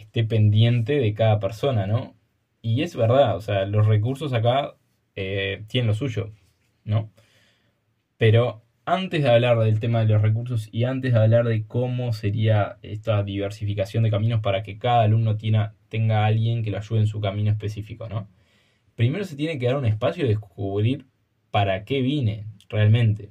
esté 0.00 0.24
pendiente 0.24 0.94
de 0.94 1.14
cada 1.14 1.40
persona, 1.40 1.86
¿no? 1.86 2.16
Y 2.62 2.82
es 2.82 2.96
verdad, 2.96 3.36
o 3.36 3.40
sea, 3.40 3.66
los 3.66 3.86
recursos 3.86 4.32
acá 4.32 4.74
eh, 5.16 5.64
tienen 5.68 5.88
lo 5.88 5.94
suyo, 5.94 6.32
¿no? 6.84 7.10
Pero 8.18 8.62
antes 8.84 9.22
de 9.22 9.28
hablar 9.28 9.58
del 9.58 9.80
tema 9.80 10.00
de 10.00 10.06
los 10.12 10.22
recursos 10.22 10.68
y 10.72 10.84
antes 10.84 11.12
de 11.12 11.18
hablar 11.18 11.46
de 11.46 11.66
cómo 11.66 12.12
sería 12.12 12.78
esta 12.82 13.22
diversificación 13.22 14.02
de 14.02 14.10
caminos 14.10 14.40
para 14.40 14.62
que 14.62 14.78
cada 14.78 15.02
alumno 15.02 15.36
tenga, 15.36 15.74
alguien 16.26 16.62
que 16.62 16.70
lo 16.70 16.78
ayude 16.78 17.00
en 17.00 17.06
su 17.06 17.20
camino 17.20 17.50
específico, 17.50 18.08
¿no? 18.08 18.28
Primero 18.96 19.24
se 19.24 19.36
tiene 19.36 19.58
que 19.58 19.66
dar 19.66 19.76
un 19.76 19.86
espacio 19.86 20.24
de 20.24 20.30
descubrir 20.30 21.06
para 21.50 21.84
qué 21.84 22.00
vine 22.02 22.46
realmente. 22.68 23.30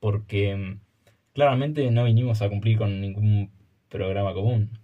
Porque 0.00 0.54
mm, 0.56 0.80
claramente 1.32 1.90
no 1.90 2.04
vinimos 2.04 2.42
a 2.42 2.48
cumplir 2.48 2.78
con 2.78 3.00
ningún 3.00 3.50
programa 3.88 4.32
común. 4.34 4.78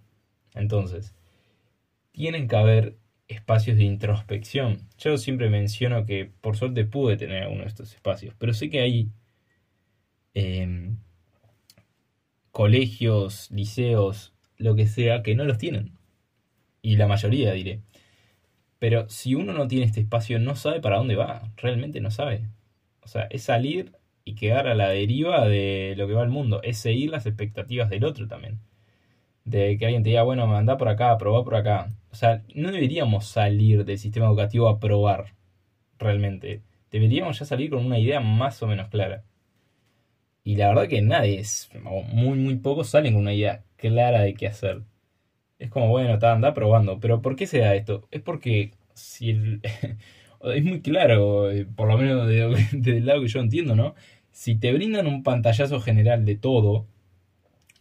Entonces, 0.55 1.15
tienen 2.11 2.47
que 2.47 2.55
haber 2.55 2.97
espacios 3.27 3.77
de 3.77 3.83
introspección. 3.83 4.87
Yo 4.97 5.17
siempre 5.17 5.49
menciono 5.49 6.05
que 6.05 6.31
por 6.41 6.57
suerte 6.57 6.85
pude 6.85 7.17
tener 7.17 7.47
uno 7.47 7.61
de 7.61 7.67
estos 7.67 7.93
espacios, 7.93 8.35
pero 8.37 8.53
sé 8.53 8.69
que 8.69 8.81
hay 8.81 9.11
em, 10.33 10.97
colegios, 12.51 13.49
liceos, 13.51 14.33
lo 14.57 14.75
que 14.75 14.87
sea, 14.87 15.23
que 15.23 15.35
no 15.35 15.45
los 15.45 15.57
tienen. 15.57 15.97
Y 16.81 16.97
la 16.97 17.07
mayoría 17.07 17.53
diré. 17.53 17.81
Pero 18.79 19.09
si 19.09 19.35
uno 19.35 19.53
no 19.53 19.67
tiene 19.67 19.85
este 19.85 20.01
espacio, 20.01 20.39
no 20.39 20.55
sabe 20.55 20.81
para 20.81 20.97
dónde 20.97 21.15
va. 21.15 21.51
Realmente 21.57 22.01
no 22.01 22.11
sabe. 22.11 22.49
O 23.01 23.07
sea, 23.07 23.23
es 23.29 23.43
salir 23.43 23.93
y 24.25 24.35
quedar 24.35 24.67
a 24.67 24.75
la 24.75 24.89
deriva 24.89 25.47
de 25.47 25.95
lo 25.97 26.07
que 26.07 26.13
va 26.13 26.23
el 26.23 26.29
mundo. 26.29 26.61
Es 26.63 26.77
seguir 26.79 27.09
las 27.11 27.25
expectativas 27.25 27.89
del 27.89 28.05
otro 28.05 28.27
también 28.27 28.59
de 29.45 29.77
que 29.77 29.85
alguien 29.85 30.03
te 30.03 30.09
diga, 30.09 30.23
bueno, 30.23 30.43
anda 30.55 30.77
por 30.77 30.89
acá, 30.89 31.17
probá 31.17 31.43
por 31.43 31.55
acá. 31.55 31.91
O 32.11 32.15
sea, 32.15 32.43
no 32.55 32.71
deberíamos 32.71 33.25
salir 33.27 33.85
del 33.85 33.97
sistema 33.97 34.27
educativo 34.27 34.69
a 34.69 34.79
probar 34.79 35.33
realmente. 35.99 36.61
Deberíamos 36.91 37.39
ya 37.39 37.45
salir 37.45 37.69
con 37.69 37.85
una 37.85 37.99
idea 37.99 38.19
más 38.19 38.61
o 38.63 38.67
menos 38.67 38.89
clara. 38.89 39.23
Y 40.43 40.55
la 40.57 40.69
verdad 40.69 40.87
que 40.87 41.01
nadie, 41.01 41.39
es, 41.39 41.69
muy, 42.11 42.37
muy 42.37 42.55
pocos 42.57 42.89
salen 42.89 43.13
con 43.13 43.23
una 43.23 43.33
idea 43.33 43.63
clara 43.77 44.21
de 44.21 44.33
qué 44.33 44.47
hacer. 44.47 44.83
Es 45.59 45.69
como, 45.69 45.89
bueno, 45.89 46.13
está, 46.15 46.33
anda 46.33 46.53
probando. 46.53 46.99
Pero 46.99 47.21
¿por 47.21 47.35
qué 47.35 47.47
se 47.47 47.59
da 47.59 47.75
esto? 47.75 48.07
Es 48.11 48.21
porque 48.21 48.71
si 48.93 49.31
es 50.43 50.63
muy 50.63 50.81
claro, 50.81 51.51
eh, 51.51 51.65
por 51.65 51.87
lo 51.87 51.97
menos 51.97 52.27
del 52.71 53.05
lado 53.05 53.21
que 53.21 53.27
yo 53.27 53.39
entiendo, 53.39 53.75
¿no? 53.75 53.95
Si 54.31 54.55
te 54.55 54.73
brindan 54.73 55.07
un 55.07 55.23
pantallazo 55.23 55.79
general 55.79 56.25
de 56.25 56.35
todo 56.35 56.87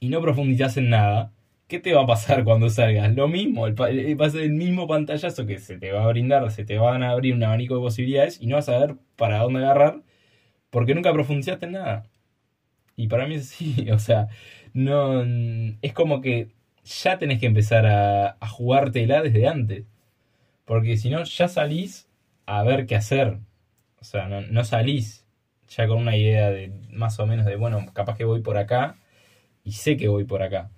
y 0.00 0.08
no 0.08 0.20
profundizas 0.20 0.76
en 0.76 0.90
nada, 0.90 1.32
¿qué 1.72 1.80
te 1.80 1.94
va 1.94 2.02
a 2.02 2.06
pasar 2.06 2.44
cuando 2.44 2.68
salgas? 2.68 3.14
Lo 3.14 3.28
mismo, 3.28 3.66
el, 3.66 3.74
va 3.80 4.26
a 4.26 4.30
ser 4.30 4.42
el 4.42 4.52
mismo 4.52 4.86
pantallazo 4.86 5.46
que 5.46 5.58
se 5.58 5.78
te 5.78 5.90
va 5.90 6.04
a 6.04 6.08
brindar, 6.08 6.50
se 6.50 6.64
te 6.66 6.76
van 6.78 7.02
a 7.02 7.10
abrir 7.12 7.34
un 7.34 7.42
abanico 7.42 7.74
de 7.76 7.80
posibilidades 7.80 8.38
y 8.42 8.46
no 8.46 8.56
vas 8.56 8.68
a 8.68 8.78
ver 8.78 8.96
para 9.16 9.38
dónde 9.38 9.60
agarrar 9.60 10.02
porque 10.70 10.94
nunca 10.94 11.12
profundizaste 11.12 11.66
en 11.66 11.72
nada. 11.72 12.06
Y 12.96 13.08
para 13.08 13.26
mí 13.26 13.36
es 13.36 13.52
así, 13.52 13.90
o 13.92 13.98
sea, 13.98 14.28
no 14.74 15.22
es 15.82 15.92
como 15.94 16.20
que 16.20 16.50
ya 16.84 17.18
tenés 17.18 17.40
que 17.40 17.46
empezar 17.46 17.86
a, 17.86 18.36
a 18.40 18.48
jugártela 18.48 19.22
desde 19.22 19.48
antes. 19.48 19.86
Porque 20.66 20.96
si 20.98 21.10
no, 21.10 21.24
ya 21.24 21.48
salís 21.48 22.08
a 22.46 22.62
ver 22.64 22.86
qué 22.86 22.96
hacer. 22.96 23.38
O 24.00 24.04
sea, 24.04 24.28
no, 24.28 24.42
no 24.42 24.64
salís 24.64 25.26
ya 25.68 25.88
con 25.88 25.98
una 25.98 26.16
idea 26.16 26.50
de 26.50 26.72
más 26.90 27.18
o 27.20 27.26
menos 27.26 27.46
de, 27.46 27.56
bueno, 27.56 27.86
capaz 27.94 28.16
que 28.16 28.24
voy 28.24 28.42
por 28.42 28.58
acá 28.58 28.96
y 29.64 29.72
sé 29.72 29.96
que 29.96 30.08
voy 30.08 30.24
por 30.24 30.42
acá. 30.42 30.70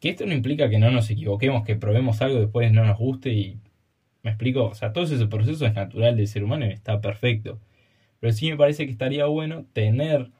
Que 0.00 0.10
esto 0.10 0.26
no 0.26 0.32
implica 0.32 0.68
que 0.68 0.78
no 0.78 0.90
nos 0.90 1.10
equivoquemos, 1.10 1.64
que 1.64 1.76
probemos 1.76 2.20
algo 2.22 2.38
y 2.38 2.42
después 2.42 2.72
no 2.72 2.84
nos 2.84 2.98
guste 2.98 3.32
y... 3.32 3.60
¿Me 4.22 4.30
explico? 4.32 4.64
O 4.66 4.74
sea, 4.74 4.92
todo 4.92 5.04
ese 5.04 5.26
proceso 5.26 5.66
es 5.66 5.74
natural 5.74 6.16
del 6.16 6.26
ser 6.26 6.42
humano 6.42 6.66
y 6.66 6.70
está 6.70 7.00
perfecto. 7.00 7.60
Pero 8.20 8.32
sí 8.32 8.50
me 8.50 8.56
parece 8.56 8.84
que 8.84 8.92
estaría 8.92 9.26
bueno 9.26 9.66
tener 9.72 10.30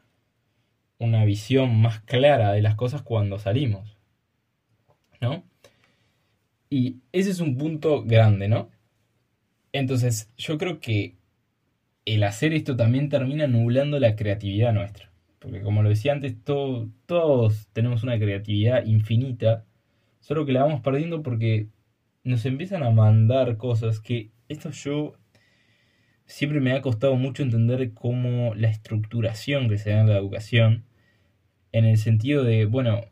una 0.99 1.25
visión 1.25 1.81
más 1.81 2.01
clara 2.01 2.53
de 2.53 2.63
las 2.63 2.75
cosas 2.75 3.03
cuando 3.03 3.39
salimos. 3.39 3.97
¿No? 5.21 5.45
Y 6.69 6.97
ese 7.13 7.31
es 7.31 7.41
un 7.41 7.57
punto 7.57 8.03
grande, 8.05 8.49
¿no? 8.49 8.71
Entonces, 9.73 10.31
yo 10.37 10.59
creo 10.59 10.81
que 10.81 11.17
el 12.05 12.23
hacer 12.23 12.55
esto 12.55 12.77
también 12.77 13.09
termina 13.09 13.47
nublando 13.47 13.99
la 14.01 14.17
creatividad 14.17 14.73
nuestra. 14.73 15.06
Porque 15.47 15.63
como 15.63 15.85
lo 15.85 15.91
decía 15.91 16.13
antes, 16.13 16.35
todos 16.43 17.69
tenemos 17.73 18.03
una 18.03 18.19
creatividad 18.19 18.85
infinita, 18.85 19.65
solo 20.19 20.45
que 20.45 20.51
la 20.51 20.65
vamos 20.65 20.81
perdiendo 20.81 21.23
porque 21.23 21.69
nos 22.25 22.45
empiezan 22.47 22.83
a 22.83 22.91
mandar 22.91 23.57
cosas 23.57 24.01
que 24.01 24.33
esto 24.49 24.73
yo 24.73 25.15
siempre 26.25 26.59
me 26.59 26.73
ha 26.73 26.83
costado 26.83 27.15
mucho 27.15 27.45
entender 27.45 27.95
cómo 27.95 28.57
la 28.57 28.67
estructuración 28.67 29.69
que 29.69 29.79
se 29.79 29.91
da 29.91 30.01
en 30.01 30.09
la 30.09 30.19
educación, 30.19 30.85
en 31.71 31.85
el 31.85 31.99
sentido 31.99 32.43
de, 32.43 32.65
bueno, 32.65 33.03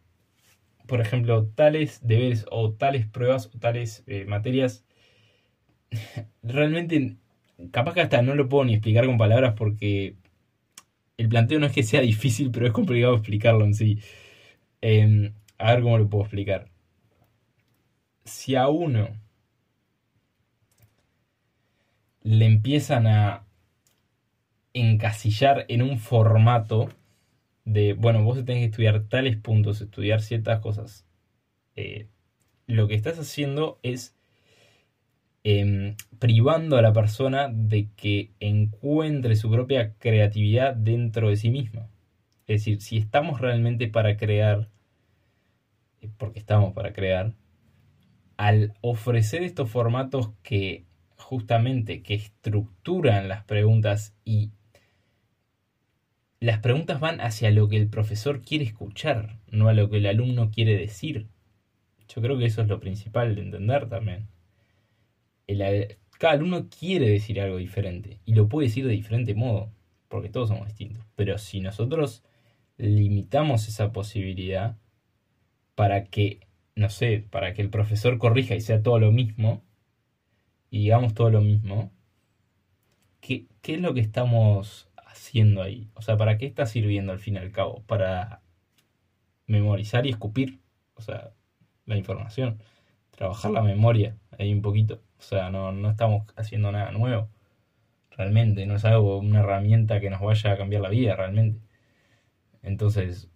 por 0.88 1.00
ejemplo, 1.00 1.46
tales 1.54 2.00
deberes 2.02 2.46
o 2.50 2.72
tales 2.72 3.06
pruebas 3.06 3.46
o 3.54 3.60
tales 3.60 4.02
eh, 4.08 4.24
materias, 4.24 4.84
realmente 6.42 7.14
capaz 7.70 7.94
que 7.94 8.00
hasta 8.00 8.22
no 8.22 8.34
lo 8.34 8.48
puedo 8.48 8.64
ni 8.64 8.74
explicar 8.74 9.06
con 9.06 9.18
palabras 9.18 9.54
porque 9.56 10.16
el 11.16 11.28
planteo 11.28 11.58
no 11.60 11.66
es 11.66 11.72
que 11.72 11.82
sea 11.82 12.00
difícil, 12.00 12.50
pero 12.50 12.66
es 12.66 12.72
complicado 12.72 13.14
explicarlo 13.14 13.64
en 13.64 13.74
sí. 13.74 14.00
Em, 14.80 15.34
a 15.58 15.72
ver 15.74 15.82
cómo 15.82 15.98
lo 15.98 16.08
puedo 16.08 16.24
explicar. 16.24 16.70
Si 18.24 18.54
a 18.56 18.68
uno 18.68 19.08
le 22.22 22.46
empiezan 22.46 23.06
a 23.06 23.46
encasillar 24.72 25.66
en 25.68 25.82
un 25.82 25.98
formato 25.98 26.88
de, 27.64 27.94
bueno, 27.94 28.24
vos 28.24 28.36
tenés 28.44 28.62
que 28.62 28.64
estudiar 28.66 29.08
tales 29.08 29.36
puntos, 29.36 29.80
estudiar 29.80 30.20
ciertas 30.20 30.60
cosas, 30.60 31.06
eh, 31.76 32.08
lo 32.66 32.88
que 32.88 32.94
estás 32.94 33.18
haciendo 33.18 33.78
es 33.82 34.16
Em, 35.44 35.96
privando 36.18 36.76
a 36.76 36.82
la 36.82 36.92
persona 36.92 37.48
de 37.48 37.88
que 37.96 38.30
encuentre 38.40 39.36
su 39.36 39.50
propia 39.50 39.94
creatividad 39.98 40.74
dentro 40.74 41.28
de 41.28 41.36
sí 41.36 41.50
misma. 41.50 41.88
Es 42.46 42.60
decir, 42.60 42.80
si 42.80 42.96
estamos 42.98 43.40
realmente 43.40 43.88
para 43.88 44.16
crear 44.16 44.68
porque 46.18 46.38
estamos 46.38 46.72
para 46.72 46.92
crear, 46.92 47.34
al 48.36 48.74
ofrecer 48.80 49.42
estos 49.42 49.70
formatos 49.70 50.30
que 50.42 50.84
justamente 51.16 52.02
que 52.02 52.14
estructuran 52.14 53.28
las 53.28 53.44
preguntas 53.44 54.14
y 54.24 54.50
las 56.40 56.58
preguntas 56.58 57.00
van 57.00 57.20
hacia 57.20 57.50
lo 57.50 57.68
que 57.68 57.76
el 57.76 57.88
profesor 57.88 58.42
quiere 58.42 58.64
escuchar, 58.64 59.38
no 59.50 59.68
a 59.68 59.74
lo 59.74 59.88
que 59.88 59.98
el 59.98 60.06
alumno 60.06 60.50
quiere 60.50 60.76
decir. 60.76 61.28
Yo 62.08 62.20
creo 62.20 62.36
que 62.36 62.44
eso 62.46 62.60
es 62.60 62.68
lo 62.68 62.80
principal 62.80 63.34
de 63.34 63.42
entender 63.42 63.88
también. 63.88 64.28
Cada 66.18 66.34
alumno 66.34 66.68
quiere 66.68 67.08
decir 67.08 67.40
algo 67.40 67.58
diferente 67.58 68.20
y 68.24 68.34
lo 68.34 68.48
puede 68.48 68.68
decir 68.68 68.86
de 68.86 68.92
diferente 68.92 69.34
modo, 69.34 69.70
porque 70.08 70.28
todos 70.28 70.48
somos 70.48 70.68
distintos. 70.68 71.04
Pero 71.16 71.38
si 71.38 71.60
nosotros 71.60 72.22
limitamos 72.78 73.68
esa 73.68 73.92
posibilidad 73.92 74.76
para 75.74 76.04
que, 76.04 76.40
no 76.76 76.88
sé, 76.90 77.24
para 77.30 77.54
que 77.54 77.62
el 77.62 77.70
profesor 77.70 78.18
corrija 78.18 78.54
y 78.54 78.60
sea 78.60 78.82
todo 78.82 78.98
lo 78.98 79.12
mismo, 79.12 79.62
y 80.70 80.80
digamos 80.80 81.14
todo 81.14 81.30
lo 81.30 81.40
mismo, 81.40 81.92
¿qué, 83.20 83.46
qué 83.62 83.74
es 83.74 83.80
lo 83.80 83.94
que 83.94 84.00
estamos 84.00 84.88
haciendo 84.96 85.62
ahí? 85.62 85.88
O 85.94 86.02
sea, 86.02 86.16
¿para 86.16 86.38
qué 86.38 86.46
está 86.46 86.66
sirviendo 86.66 87.12
al 87.12 87.20
fin 87.20 87.34
y 87.34 87.38
al 87.38 87.52
cabo? 87.52 87.82
Para 87.86 88.42
memorizar 89.46 90.06
y 90.06 90.10
escupir, 90.10 90.60
o 90.94 91.02
sea, 91.02 91.32
la 91.86 91.96
información, 91.96 92.58
trabajar 93.10 93.50
la 93.50 93.62
memoria 93.62 94.16
ahí 94.38 94.52
un 94.52 94.62
poquito. 94.62 95.00
O 95.24 95.28
sea, 95.28 95.50
no, 95.50 95.72
no 95.72 95.90
estamos 95.90 96.26
haciendo 96.36 96.70
nada 96.72 96.92
nuevo. 96.92 97.30
Realmente, 98.10 98.66
no 98.66 98.76
es 98.76 98.84
algo, 98.84 99.18
una 99.18 99.40
herramienta 99.40 100.00
que 100.00 100.10
nos 100.10 100.20
vaya 100.20 100.52
a 100.52 100.56
cambiar 100.58 100.82
la 100.82 100.90
vida, 100.90 101.16
realmente. 101.16 101.60
Entonces, 102.62 103.30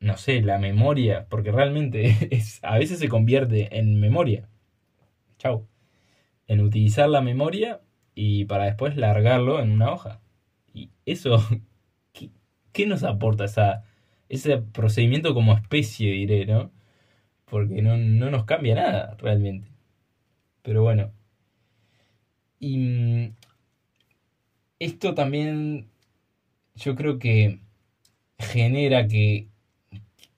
no 0.00 0.16
sé, 0.18 0.42
la 0.42 0.58
memoria, 0.58 1.26
porque 1.30 1.52
realmente 1.52 2.16
es, 2.36 2.60
a 2.64 2.78
veces 2.78 2.98
se 2.98 3.08
convierte 3.08 3.78
en 3.78 4.00
memoria. 4.00 4.48
Chau. 5.38 5.68
En 6.46 6.60
utilizar 6.60 7.08
la 7.08 7.22
memoria 7.22 7.82
y 8.14 8.44
para 8.46 8.64
después 8.66 8.96
largarlo 8.96 9.60
en 9.60 9.72
una 9.72 9.92
hoja. 9.92 10.20
Y 10.74 10.90
eso, 11.06 11.38
¿qué, 12.72 12.86
nos 12.86 13.04
aporta 13.04 13.44
esa, 13.46 13.84
ese 14.28 14.58
procedimiento 14.58 15.34
como 15.34 15.54
especie, 15.54 16.12
diré, 16.12 16.46
¿no? 16.46 16.72
Porque 17.46 17.82
no, 17.82 17.96
nos 17.98 18.44
cambia 18.44 18.74
nada, 18.76 19.16
realmente. 19.18 19.70
Pero 20.62 20.82
bueno. 20.82 21.12
Y 22.62 22.78
mm, 22.78 23.34
esto 24.78 25.14
también 25.14 25.90
yo 26.76 26.94
creo 26.94 27.18
que 27.18 27.58
genera 28.38 29.08
que, 29.08 29.48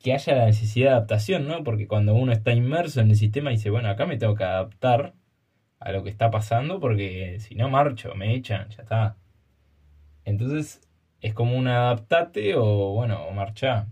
que 0.02 0.14
haya 0.14 0.34
la 0.34 0.46
necesidad 0.46 0.86
de 0.86 0.92
adaptación, 0.96 1.46
¿no? 1.46 1.64
Porque 1.64 1.86
cuando 1.86 2.14
uno 2.14 2.32
está 2.32 2.52
inmerso 2.54 3.00
en 3.02 3.10
el 3.10 3.16
sistema 3.16 3.50
dice, 3.50 3.70
bueno, 3.70 3.90
acá 3.90 4.06
me 4.06 4.16
tengo 4.16 4.34
que 4.36 4.44
adaptar 4.44 5.14
a 5.80 5.92
lo 5.92 6.02
que 6.02 6.10
está 6.10 6.30
pasando 6.30 6.80
porque 6.80 7.38
si 7.40 7.56
no 7.56 7.68
marcho, 7.70 8.14
me 8.14 8.34
echan, 8.34 8.70
ya 8.70 8.82
está. 8.82 9.16
Entonces 10.24 10.80
es 11.20 11.34
como 11.34 11.56
un 11.58 11.68
adaptate 11.68 12.54
o 12.56 12.94
bueno, 12.94 13.22
o 13.26 13.32
marcha. 13.32 13.88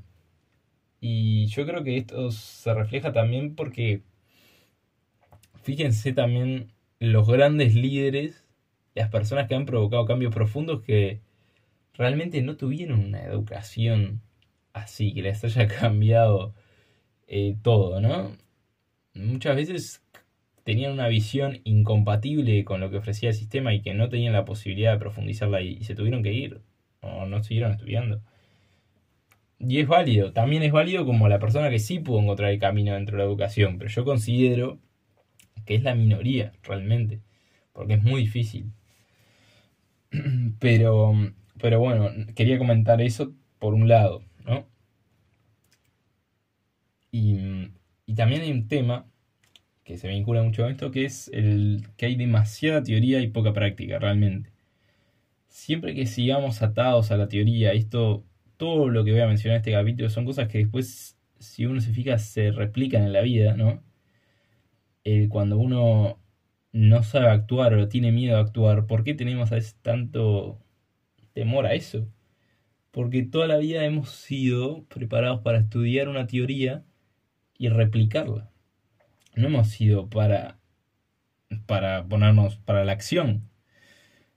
Y 1.01 1.47
yo 1.49 1.67
creo 1.67 1.85
que 1.85 1.99
esto 1.99 2.31
se 2.31 2.73
refleja 2.75 3.13
también 3.13 3.55
porque 3.57 4.03
fíjense 5.63 6.13
también 6.15 6.73
los 7.03 7.27
grandes 7.27 7.75
líderes, 7.75 8.45
las 8.95 9.11
personas 9.11 9.49
que 9.49 9.57
han 9.57 9.67
provocado 9.67 10.07
cambios 10.07 10.33
profundos 10.33 10.83
que 10.83 11.21
realmente 11.95 12.41
no 12.43 12.57
tuvieron 12.57 13.01
una 13.01 13.25
educación 13.25 14.21
así, 14.73 15.13
que 15.13 15.23
les 15.23 15.43
haya 15.43 15.67
cambiado 15.81 16.55
eh, 17.27 17.57
todo, 17.61 18.01
¿no? 18.01 18.37
Muchas 19.15 19.57
veces 19.57 20.03
tenían 20.63 20.93
una 20.93 21.09
visión 21.09 21.61
incompatible 21.65 22.65
con 22.65 22.81
lo 22.81 22.89
que 22.89 22.99
ofrecía 22.99 23.31
el 23.31 23.35
sistema 23.35 23.75
y 23.75 23.83
que 23.83 23.95
no 23.95 24.09
tenían 24.09 24.33
la 24.33 24.45
posibilidad 24.45 24.93
de 24.93 25.01
profundizarla 25.01 25.61
y, 25.61 25.83
se 25.83 25.97
tuvieron 25.97 26.23
que 26.23 26.33
ir 26.33 26.61
o 27.01 27.27
no 27.27 27.43
siguieron 27.43 27.73
estudiando. 27.73 28.23
Y 29.59 29.81
es 29.81 29.89
válido, 29.89 30.33
también 30.33 30.63
es 30.63 30.71
válido 30.71 31.05
como 31.05 31.29
la 31.29 31.41
persona 31.41 31.69
que 31.69 31.81
sí 31.81 31.99
pudo 31.99 32.21
encontrar 32.21 32.53
el 32.53 32.61
camino 32.61 32.95
dentro 32.95 33.17
de 33.17 33.25
la 33.25 33.29
educación, 33.29 33.79
pero 33.79 33.91
yo 33.91 34.05
considero 34.05 34.79
que 35.65 35.75
es 35.77 35.83
la 35.83 35.95
minoría 35.95 36.53
realmente, 36.63 37.21
porque 37.73 37.95
es 37.95 38.03
muy 38.03 38.23
difícil. 38.23 38.73
Pero, 40.59 41.15
pero 41.61 41.79
bueno, 41.81 42.11
quería 42.35 42.59
comentar 42.59 43.01
eso 43.01 43.35
por 43.59 43.75
un 43.75 43.89
lado, 43.89 44.23
¿no? 44.45 44.67
Y, 47.11 47.71
y 48.07 48.15
también 48.15 48.43
hay 48.43 48.51
un 48.53 48.69
tema 48.69 49.07
que 49.85 49.99
se 49.99 50.09
vincula 50.09 50.43
mucho 50.43 50.65
a 50.65 50.71
esto, 50.71 50.91
que 50.91 51.05
es 51.07 51.29
el 51.35 51.89
que 51.97 52.07
hay 52.07 52.17
demasiada 52.17 52.83
teoría 52.83 53.21
y 53.21 53.29
poca 53.29 53.53
práctica, 53.55 53.99
realmente. 53.99 54.53
Siempre 55.49 55.95
que 55.95 56.07
sigamos 56.07 56.63
atados 56.63 57.11
a 57.13 57.17
la 57.17 57.29
teoría, 57.29 57.73
esto, 57.73 58.25
todo 58.57 58.89
lo 58.89 59.05
que 59.05 59.13
voy 59.13 59.21
a 59.21 59.27
mencionar 59.27 59.57
en 59.57 59.61
este 59.61 59.73
capítulo 59.73 60.11
son 60.11 60.25
cosas 60.25 60.49
que 60.49 60.59
después, 60.59 61.19
si 61.39 61.67
uno 61.67 61.81
se 61.81 61.93
fija, 61.93 62.19
se 62.19 62.51
replican 62.53 63.03
en 63.05 63.13
la 63.13 63.21
vida, 63.23 63.57
¿no? 63.57 63.83
Eh, 65.05 65.29
cuando 65.29 65.59
uno 65.59 66.19
no 66.73 67.03
sabe 67.03 67.29
actuar 67.29 67.75
o 67.75 67.89
tiene 67.89 68.13
miedo 68.13 68.37
a 68.37 68.41
actuar, 68.41 68.87
¿por 68.87 69.05
qué 69.05 69.15
tenemos 69.15 69.51
tanto 69.83 70.61
temor 71.35 71.67
a 71.67 71.75
eso? 71.75 72.09
Porque 72.91 73.23
toda 73.25 73.47
la 73.49 73.59
vida 73.59 73.85
hemos 73.85 74.11
sido 74.11 74.85
preparados 74.87 75.41
para 75.43 75.59
estudiar 75.61 76.09
una 76.09 76.27
teoría 76.27 76.85
y 77.59 77.69
replicarla 77.69 78.53
no 79.35 79.49
hemos 79.49 79.69
sido 79.69 80.09
para, 80.09 80.59
para 81.67 82.07
ponernos 82.07 82.57
para 82.59 82.85
la 82.85 82.93
acción. 82.93 83.49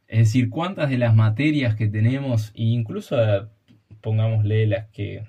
Es 0.08 0.20
decir, 0.20 0.50
cuántas 0.50 0.90
de 0.90 0.98
las 0.98 1.16
materias 1.16 1.76
que 1.76 1.88
tenemos, 1.88 2.52
e 2.56 2.64
incluso 2.64 3.18
pongámosle 4.02 4.68
las 4.68 4.88
que 4.88 5.26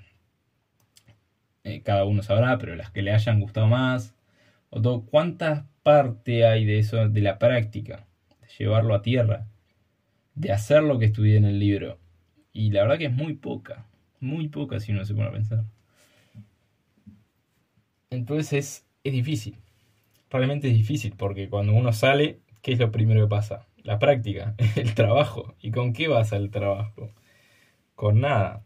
eh, 1.63 1.81
cada 1.81 2.05
uno 2.05 2.21
sabrá, 2.23 2.57
pero 2.57 2.75
las 2.75 2.91
que 2.91 3.01
le 3.01 3.11
hayan 3.11 3.39
gustado 3.39 3.67
más, 3.67 4.15
o 4.69 4.81
todo, 4.81 5.05
cuántas 5.05 5.65
parte 5.83 6.45
hay 6.45 6.65
de 6.65 6.79
eso, 6.79 7.07
de 7.07 7.21
la 7.21 7.39
práctica, 7.39 8.07
de 8.41 8.47
llevarlo 8.57 8.93
a 8.93 9.01
tierra, 9.01 9.47
de 10.35 10.51
hacer 10.51 10.83
lo 10.83 10.99
que 10.99 11.05
estudié 11.05 11.37
en 11.37 11.45
el 11.45 11.59
libro. 11.59 11.99
Y 12.51 12.71
la 12.71 12.81
verdad 12.81 12.97
que 12.97 13.05
es 13.05 13.13
muy 13.13 13.35
poca, 13.35 13.87
muy 14.19 14.49
poca 14.49 14.79
si 14.79 14.91
uno 14.91 15.05
se 15.05 15.13
pone 15.13 15.27
a 15.27 15.31
pensar. 15.31 15.63
Entonces 18.09 18.85
es 19.03 19.13
difícil. 19.13 19.57
Realmente 20.29 20.67
es 20.67 20.73
difícil 20.73 21.13
porque 21.17 21.49
cuando 21.49 21.73
uno 21.73 21.93
sale, 21.93 22.41
¿qué 22.61 22.73
es 22.73 22.79
lo 22.79 22.91
primero 22.91 23.21
que 23.21 23.29
pasa? 23.29 23.67
La 23.83 23.99
práctica, 23.99 24.55
el 24.75 24.93
trabajo. 24.93 25.55
¿Y 25.61 25.71
con 25.71 25.93
qué 25.93 26.07
vas 26.07 26.33
al 26.33 26.49
trabajo? 26.49 27.11
Con 27.95 28.21
nada. 28.21 28.63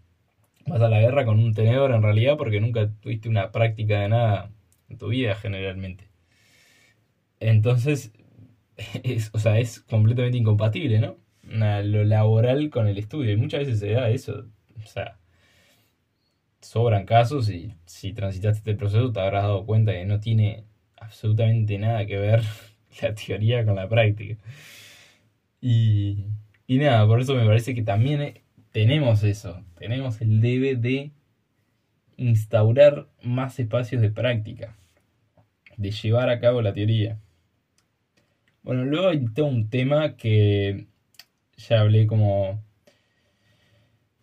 Vas 0.66 0.82
a 0.82 0.90
la 0.90 1.00
guerra 1.00 1.26
con 1.26 1.40
un 1.40 1.54
tenedor 1.54 1.92
en 1.92 2.02
realidad 2.02 2.38
porque 2.38 2.62
nunca 2.62 2.90
tuviste 3.02 3.30
una 3.30 3.52
práctica 3.52 4.00
de 4.00 4.10
nada 4.10 4.52
en 4.92 4.98
tu 4.98 5.08
vida 5.10 5.36
generalmente. 5.36 6.10
Entonces, 7.40 8.14
es, 9.04 9.32
o 9.34 9.40
sea, 9.40 9.60
es 9.60 9.82
completamente 9.82 10.38
incompatible, 10.38 11.00
¿no? 11.00 11.18
lo 11.44 12.04
laboral 12.06 12.70
con 12.70 12.88
el 12.88 12.98
estudio. 12.98 13.32
Y 13.32 13.38
muchas 13.38 13.62
veces 13.62 13.80
se 13.80 13.92
da 13.92 14.10
eso. 14.10 14.48
O 14.84 14.88
sea, 14.88 15.20
sobran 16.62 17.06
casos 17.06 17.50
y 17.50 17.74
si 17.86 18.14
transitaste 18.14 18.60
este 18.60 18.76
proceso 18.76 19.12
te 19.12 19.20
habrás 19.20 19.44
dado 19.44 19.66
cuenta 19.66 19.92
que 19.94 20.06
no 20.06 20.20
tiene 20.20 20.66
absolutamente 20.98 21.78
nada 21.78 22.06
que 22.06 22.18
ver 22.18 22.44
la 23.02 23.14
teoría 23.16 23.66
con 23.66 23.76
la 23.76 23.90
práctica. 23.90 24.38
Y, 25.62 26.26
y 26.68 26.78
nada, 26.78 27.06
por 27.08 27.22
eso 27.22 27.36
me 27.36 27.46
parece 27.46 27.76
que 27.76 27.84
también 27.84 28.22
eh, 28.22 28.44
tenemos 28.72 29.24
eso, 29.24 29.64
tenemos 29.78 30.22
el 30.22 30.42
debe 30.42 30.76
de 30.76 31.12
instaurar 32.18 33.08
más 33.24 33.60
espacios 33.60 34.02
de 34.02 34.12
práctica, 34.12 34.78
de 35.82 35.92
llevar 35.92 36.30
a 36.30 36.40
cabo 36.40 36.62
la 36.62 36.74
teoría. 36.74 37.20
Bueno, 38.64 38.86
luego 38.86 39.10
hay 39.10 39.26
todo 39.34 39.48
un 39.48 39.70
tema 39.70 40.16
que 40.18 40.88
ya 41.58 41.82
hablé 41.82 42.08
como 42.08 42.64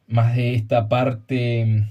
más 0.06 0.36
de 0.36 0.54
esta 0.54 0.88
parte 0.88 1.86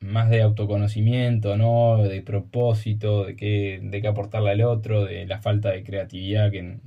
más 0.00 0.30
de 0.30 0.42
autoconocimiento, 0.42 1.56
¿no? 1.56 2.02
De 2.02 2.22
propósito, 2.22 3.24
de 3.24 3.36
qué, 3.36 3.80
de 3.82 4.00
qué 4.00 4.08
aportarle 4.08 4.50
al 4.50 4.62
otro, 4.62 5.04
de 5.04 5.26
la 5.26 5.40
falta 5.40 5.70
de 5.70 5.82
creatividad 5.84 6.50
que, 6.50 6.78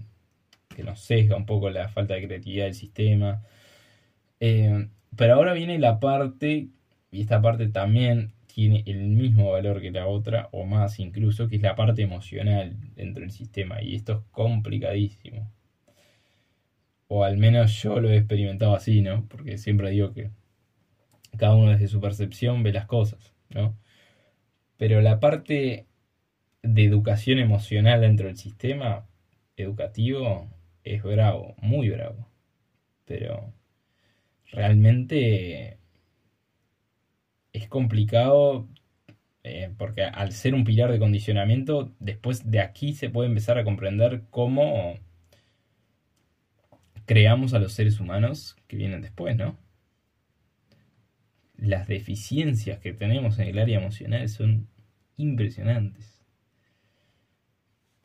que 0.76 0.84
nos 0.84 1.00
sesga 1.02 1.36
un 1.36 1.46
poco 1.46 1.70
la 1.70 1.90
falta 1.90 2.16
de 2.16 2.26
creatividad 2.28 2.66
del 2.66 2.76
sistema. 2.76 3.44
Eh, 4.40 4.90
pero 5.16 5.36
ahora 5.36 5.54
viene 5.54 5.80
la 5.80 6.00
parte, 6.00 6.70
y 7.12 7.22
esta 7.22 7.42
parte 7.42 7.68
también 7.68 8.34
tiene 8.60 8.84
el 8.88 9.08
mismo 9.08 9.52
valor 9.52 9.80
que 9.80 9.90
la 9.90 10.06
otra, 10.08 10.50
o 10.52 10.66
más 10.66 11.00
incluso, 11.00 11.48
que 11.48 11.56
es 11.56 11.62
la 11.62 11.78
parte 11.78 12.02
emocional 12.02 12.76
dentro 12.94 13.22
del 13.22 13.32
sistema. 13.32 13.82
Y 13.82 13.96
esto 13.96 14.12
es 14.12 14.20
complicadísimo. 14.32 15.50
O 17.08 17.24
al 17.24 17.38
menos 17.38 17.82
yo 17.82 18.02
lo 18.02 18.10
he 18.10 18.18
experimentado 18.18 18.76
así, 18.76 19.02
¿no? 19.02 19.26
Porque 19.30 19.58
siempre 19.58 19.92
digo 19.92 20.12
que 20.12 20.32
cada 21.38 21.56
uno 21.56 21.72
desde 21.72 21.88
su 21.88 22.02
percepción 22.02 22.62
ve 22.62 22.74
las 22.74 22.86
cosas, 22.86 23.34
¿no? 23.50 23.78
Pero 24.76 25.00
la 25.00 25.22
parte 25.22 25.88
de 26.62 26.84
educación 26.84 27.40
emocional 27.40 28.02
dentro 28.02 28.28
del 28.28 28.36
sistema 28.36 29.08
educativo 29.56 30.50
es 30.84 31.02
bravo, 31.02 31.56
muy 31.62 31.90
bravo. 31.90 32.28
Pero 33.06 33.54
realmente 34.52 35.79
es 37.54 37.68
complicado 37.68 38.68
eh, 39.44 39.74
porque 39.78 40.04
al 40.04 40.32
ser 40.34 40.54
un 40.54 40.64
pilar 40.64 40.92
de 40.92 41.00
condicionamiento, 41.00 41.94
después 42.00 42.52
de 42.52 42.60
aquí 42.60 42.94
se 42.94 43.10
puede 43.10 43.30
empezar 43.30 43.58
a 43.58 43.64
comprender 43.64 44.24
cómo 44.30 45.00
creamos 47.06 47.54
a 47.54 47.60
los 47.60 47.74
seres 47.74 48.00
humanos 48.00 48.56
que 48.68 48.78
vienen 48.78 49.02
después, 49.02 49.36
¿no? 49.36 49.58
Las 51.58 51.88
deficiencias 51.88 52.80
que 52.80 52.94
tenemos 52.94 53.40
en 53.40 53.48
el 53.48 53.60
área 53.60 53.80
emocional 53.80 54.28
son 54.30 54.68
impresionantes. 55.18 56.22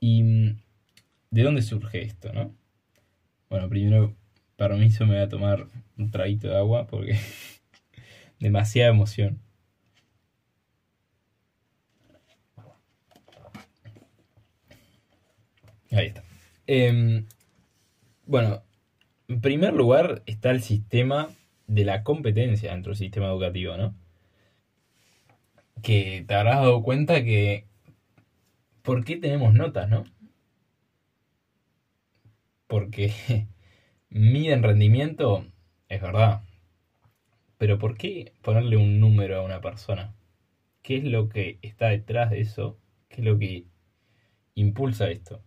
¿Y 0.00 0.22
mm, 0.22 0.58
de 1.30 1.42
dónde 1.42 1.62
surge 1.62 2.02
esto, 2.02 2.32
no? 2.32 2.54
Bueno, 3.50 3.68
primero, 3.68 4.16
permiso, 4.56 5.04
me 5.06 5.14
voy 5.14 5.22
a 5.22 5.28
tomar 5.28 5.66
un 5.98 6.10
traguito 6.10 6.48
de 6.48 6.56
agua 6.56 6.86
porque 6.86 7.18
demasiada 8.44 8.90
emoción. 8.90 9.40
Ahí 15.90 16.08
está. 16.08 16.22
Em, 16.66 17.26
bueno, 18.26 18.62
en 19.28 19.40
primer 19.40 19.72
lugar 19.72 20.22
está 20.26 20.50
el 20.50 20.62
sistema 20.62 21.30
de 21.66 21.84
la 21.86 22.02
competencia 22.04 22.72
dentro 22.72 22.90
del 22.90 22.98
sistema 22.98 23.28
educativo, 23.28 23.76
¿no? 23.78 23.94
Que 25.82 26.24
te 26.26 26.34
habrás 26.34 26.56
dado 26.56 26.82
cuenta 26.82 27.24
que... 27.24 27.66
¿Por 28.82 29.04
qué 29.04 29.16
tenemos 29.16 29.54
notas, 29.54 29.88
no? 29.88 30.04
Porque 32.66 33.12
miden 34.10 34.62
rendimiento, 34.62 35.46
es 35.88 36.02
verdad. 36.02 36.43
Pero 37.58 37.78
¿por 37.78 37.96
qué 37.96 38.32
ponerle 38.42 38.76
un 38.76 39.00
número 39.00 39.38
a 39.38 39.42
una 39.42 39.60
persona? 39.60 40.14
¿Qué 40.82 40.98
es 40.98 41.04
lo 41.04 41.28
que 41.28 41.58
está 41.62 41.88
detrás 41.88 42.30
de 42.30 42.40
eso? 42.40 42.78
¿Qué 43.08 43.22
es 43.22 43.26
lo 43.26 43.38
que 43.38 43.66
impulsa 44.56 45.10
esto? 45.10 45.42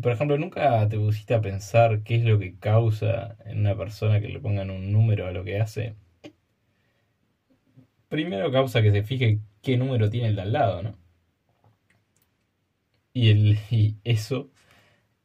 Por 0.00 0.12
ejemplo, 0.12 0.38
¿nunca 0.38 0.88
te 0.88 0.96
pusiste 0.98 1.34
a 1.34 1.40
pensar 1.40 2.04
qué 2.04 2.14
es 2.14 2.24
lo 2.24 2.38
que 2.38 2.56
causa 2.58 3.36
en 3.44 3.58
una 3.58 3.76
persona 3.76 4.20
que 4.20 4.28
le 4.28 4.38
pongan 4.38 4.70
un 4.70 4.92
número 4.92 5.26
a 5.26 5.32
lo 5.32 5.42
que 5.42 5.58
hace? 5.60 5.96
Primero 8.08 8.50
causa 8.50 8.80
que 8.80 8.90
se 8.92 9.02
fije 9.02 9.40
qué 9.60 9.76
número 9.76 10.08
tiene 10.08 10.28
el 10.28 10.36
de 10.36 10.42
al 10.42 10.52
lado, 10.52 10.82
¿no? 10.82 10.98
Y, 13.14 13.30
el, 13.30 13.58
y 13.70 13.96
eso 14.04 14.50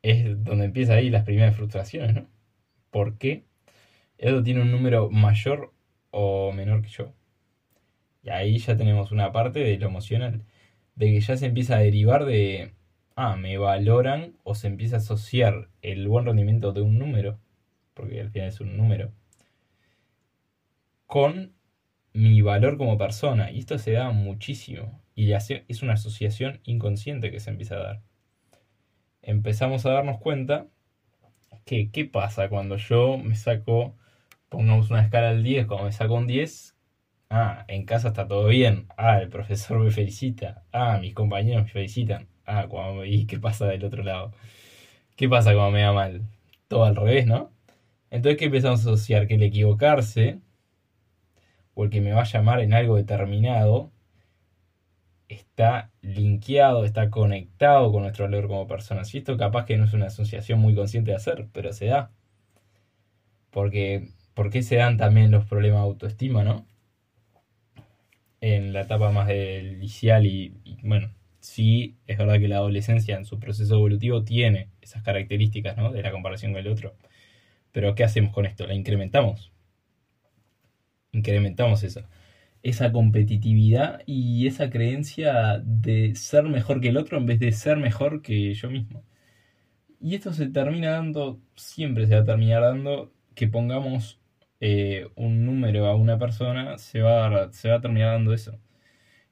es 0.03 0.43
donde 0.43 0.65
empieza 0.65 0.95
ahí 0.95 1.09
las 1.11 1.25
primeras 1.25 1.55
frustraciones, 1.57 2.15
¿no? 2.15 2.29
¿Por 2.91 3.17
qué? 3.19 3.45
Edo 4.19 4.43
tiene 4.43 4.61
un 4.61 4.71
número 4.71 5.09
mayor 5.09 5.73
o 6.11 6.51
menor 6.51 6.83
que 6.83 6.89
yo. 6.89 7.13
Y 8.23 8.29
ahí 8.29 8.59
ya 8.59 8.77
tenemos 8.77 9.11
una 9.11 9.31
parte 9.31 9.59
de 9.59 9.77
lo 9.77 9.87
emocional, 9.87 10.45
de 10.95 11.07
que 11.07 11.21
ya 11.21 11.37
se 11.37 11.47
empieza 11.47 11.77
a 11.77 11.79
derivar 11.79 12.25
de 12.25 12.73
ah, 13.15 13.35
me 13.35 13.57
valoran 13.57 14.37
o 14.43 14.55
se 14.55 14.67
empieza 14.67 14.95
a 14.97 14.99
asociar 14.99 15.69
el 15.81 16.07
buen 16.07 16.25
rendimiento 16.25 16.71
de 16.71 16.81
un 16.81 16.99
número, 16.99 17.39
porque 17.93 18.21
al 18.21 18.29
final 18.31 18.47
es 18.47 18.61
un 18.61 18.77
número, 18.77 19.11
con 21.05 21.53
mi 22.13 22.41
valor 22.41 22.77
como 22.77 22.97
persona. 22.97 23.51
Y 23.51 23.59
esto 23.59 23.77
se 23.77 23.91
da 23.91 24.11
muchísimo. 24.11 25.01
Y 25.15 25.33
es 25.33 25.83
una 25.83 25.93
asociación 25.93 26.61
inconsciente 26.63 27.31
que 27.31 27.41
se 27.41 27.49
empieza 27.49 27.75
a 27.75 27.83
dar. 27.83 28.01
Empezamos 29.21 29.85
a 29.85 29.91
darnos 29.91 30.19
cuenta 30.19 30.67
que 31.65 31.91
qué 31.91 32.05
pasa 32.05 32.47
cuando 32.49 32.77
yo 32.77 33.17
me 33.17 33.35
saco, 33.35 33.97
pongamos 34.49 34.89
una 34.91 35.01
escala 35.03 35.29
al 35.29 35.43
10, 35.43 35.67
cuando 35.67 35.85
me 35.85 35.91
saco 35.91 36.15
un 36.15 36.27
10, 36.27 36.75
ah, 37.29 37.65
en 37.67 37.85
casa 37.85 38.09
está 38.09 38.27
todo 38.27 38.47
bien, 38.47 38.87
ah, 38.97 39.19
el 39.21 39.29
profesor 39.29 39.79
me 39.79 39.91
felicita, 39.91 40.63
ah, 40.71 40.99
mis 41.01 41.13
compañeros 41.13 41.63
me 41.65 41.69
felicitan 41.69 42.27
ah, 42.45 42.67
cuando, 42.69 43.05
¿y 43.05 43.25
qué 43.25 43.39
pasa 43.39 43.67
del 43.67 43.83
otro 43.85 44.03
lado? 44.03 44.33
¿Qué 45.15 45.29
pasa 45.29 45.53
cuando 45.53 45.71
me 45.71 45.81
da 45.81 45.93
mal? 45.93 46.23
Todo 46.67 46.85
al 46.85 46.95
revés, 46.95 47.27
¿no? 47.27 47.51
Entonces, 48.11 48.39
¿qué 48.39 48.45
empezamos 48.45 48.81
a 48.81 48.83
asociar? 48.83 49.27
Que 49.27 49.35
el 49.35 49.43
equivocarse, 49.43 50.39
o 51.73 51.83
el 51.85 51.89
que 51.89 52.01
me 52.01 52.11
va 52.13 52.21
a 52.21 52.25
llamar 52.25 52.61
en 52.61 52.73
algo 52.73 52.95
determinado, 52.97 53.91
está 55.29 55.91
linkeado, 56.01 56.85
está 56.85 57.09
conectado 57.09 57.91
con 57.91 58.03
nuestro 58.03 58.25
valor 58.25 58.47
como 58.47 58.67
personas. 58.67 59.13
Y 59.13 59.19
esto 59.19 59.37
capaz 59.37 59.65
que 59.65 59.77
no 59.77 59.85
es 59.85 59.93
una 59.93 60.07
asociación 60.07 60.59
muy 60.59 60.75
consciente 60.75 61.11
de 61.11 61.17
hacer, 61.17 61.47
pero 61.53 61.71
se 61.73 61.85
da. 61.87 62.11
Porque, 63.51 64.09
¿por 64.33 64.49
qué 64.49 64.63
se 64.63 64.77
dan 64.77 64.97
también 64.97 65.31
los 65.31 65.45
problemas 65.45 65.81
de 65.81 65.87
autoestima, 65.87 66.43
no? 66.43 66.65
En 68.41 68.73
la 68.73 68.81
etapa 68.81 69.11
más 69.11 69.27
del 69.27 69.73
inicial 69.73 70.25
y 70.25 70.53
bueno, 70.83 71.11
sí 71.39 71.97
es 72.07 72.17
verdad 72.17 72.39
que 72.39 72.47
la 72.47 72.57
adolescencia 72.57 73.17
en 73.17 73.25
su 73.25 73.39
proceso 73.39 73.75
evolutivo 73.75 74.23
tiene 74.23 74.69
esas 74.81 75.03
características 75.03 75.77
¿no? 75.77 75.91
de 75.91 76.01
la 76.03 76.11
comparación 76.11 76.53
con 76.53 76.61
el 76.61 76.67
otro. 76.67 76.95
Pero 77.71 77.95
¿qué 77.95 78.03
hacemos 78.03 78.33
con 78.33 78.45
esto? 78.45 78.67
La 78.67 78.75
incrementamos. 78.75 79.51
Incrementamos 81.11 81.83
esa, 81.83 82.07
esa 82.63 82.91
competitividad 82.91 84.01
y 84.05 84.47
esa 84.47 84.69
creencia 84.69 85.59
de 85.63 86.15
ser 86.15 86.43
mejor 86.43 86.81
que 86.81 86.89
el 86.89 86.97
otro 86.97 87.17
en 87.17 87.25
vez 87.25 87.39
de 87.39 87.51
ser 87.51 87.77
mejor 87.77 88.21
que 88.21 88.53
yo 88.53 88.69
mismo. 88.69 89.03
Y 90.01 90.15
esto 90.15 90.33
se 90.33 90.47
termina 90.47 90.91
dando, 90.91 91.41
siempre 91.55 92.07
se 92.07 92.15
va 92.15 92.21
a 92.21 92.25
terminar 92.25 92.61
dando 92.61 93.11
que 93.35 93.47
pongamos 93.47 94.18
eh, 94.59 95.07
un 95.15 95.45
número 95.45 95.87
a 95.87 95.95
una 95.95 96.17
persona, 96.19 96.77
se 96.77 97.01
va 97.01 97.51
se 97.53 97.69
va 97.69 97.75
a 97.77 97.81
terminar 97.81 98.13
dando 98.13 98.33
eso 98.33 98.59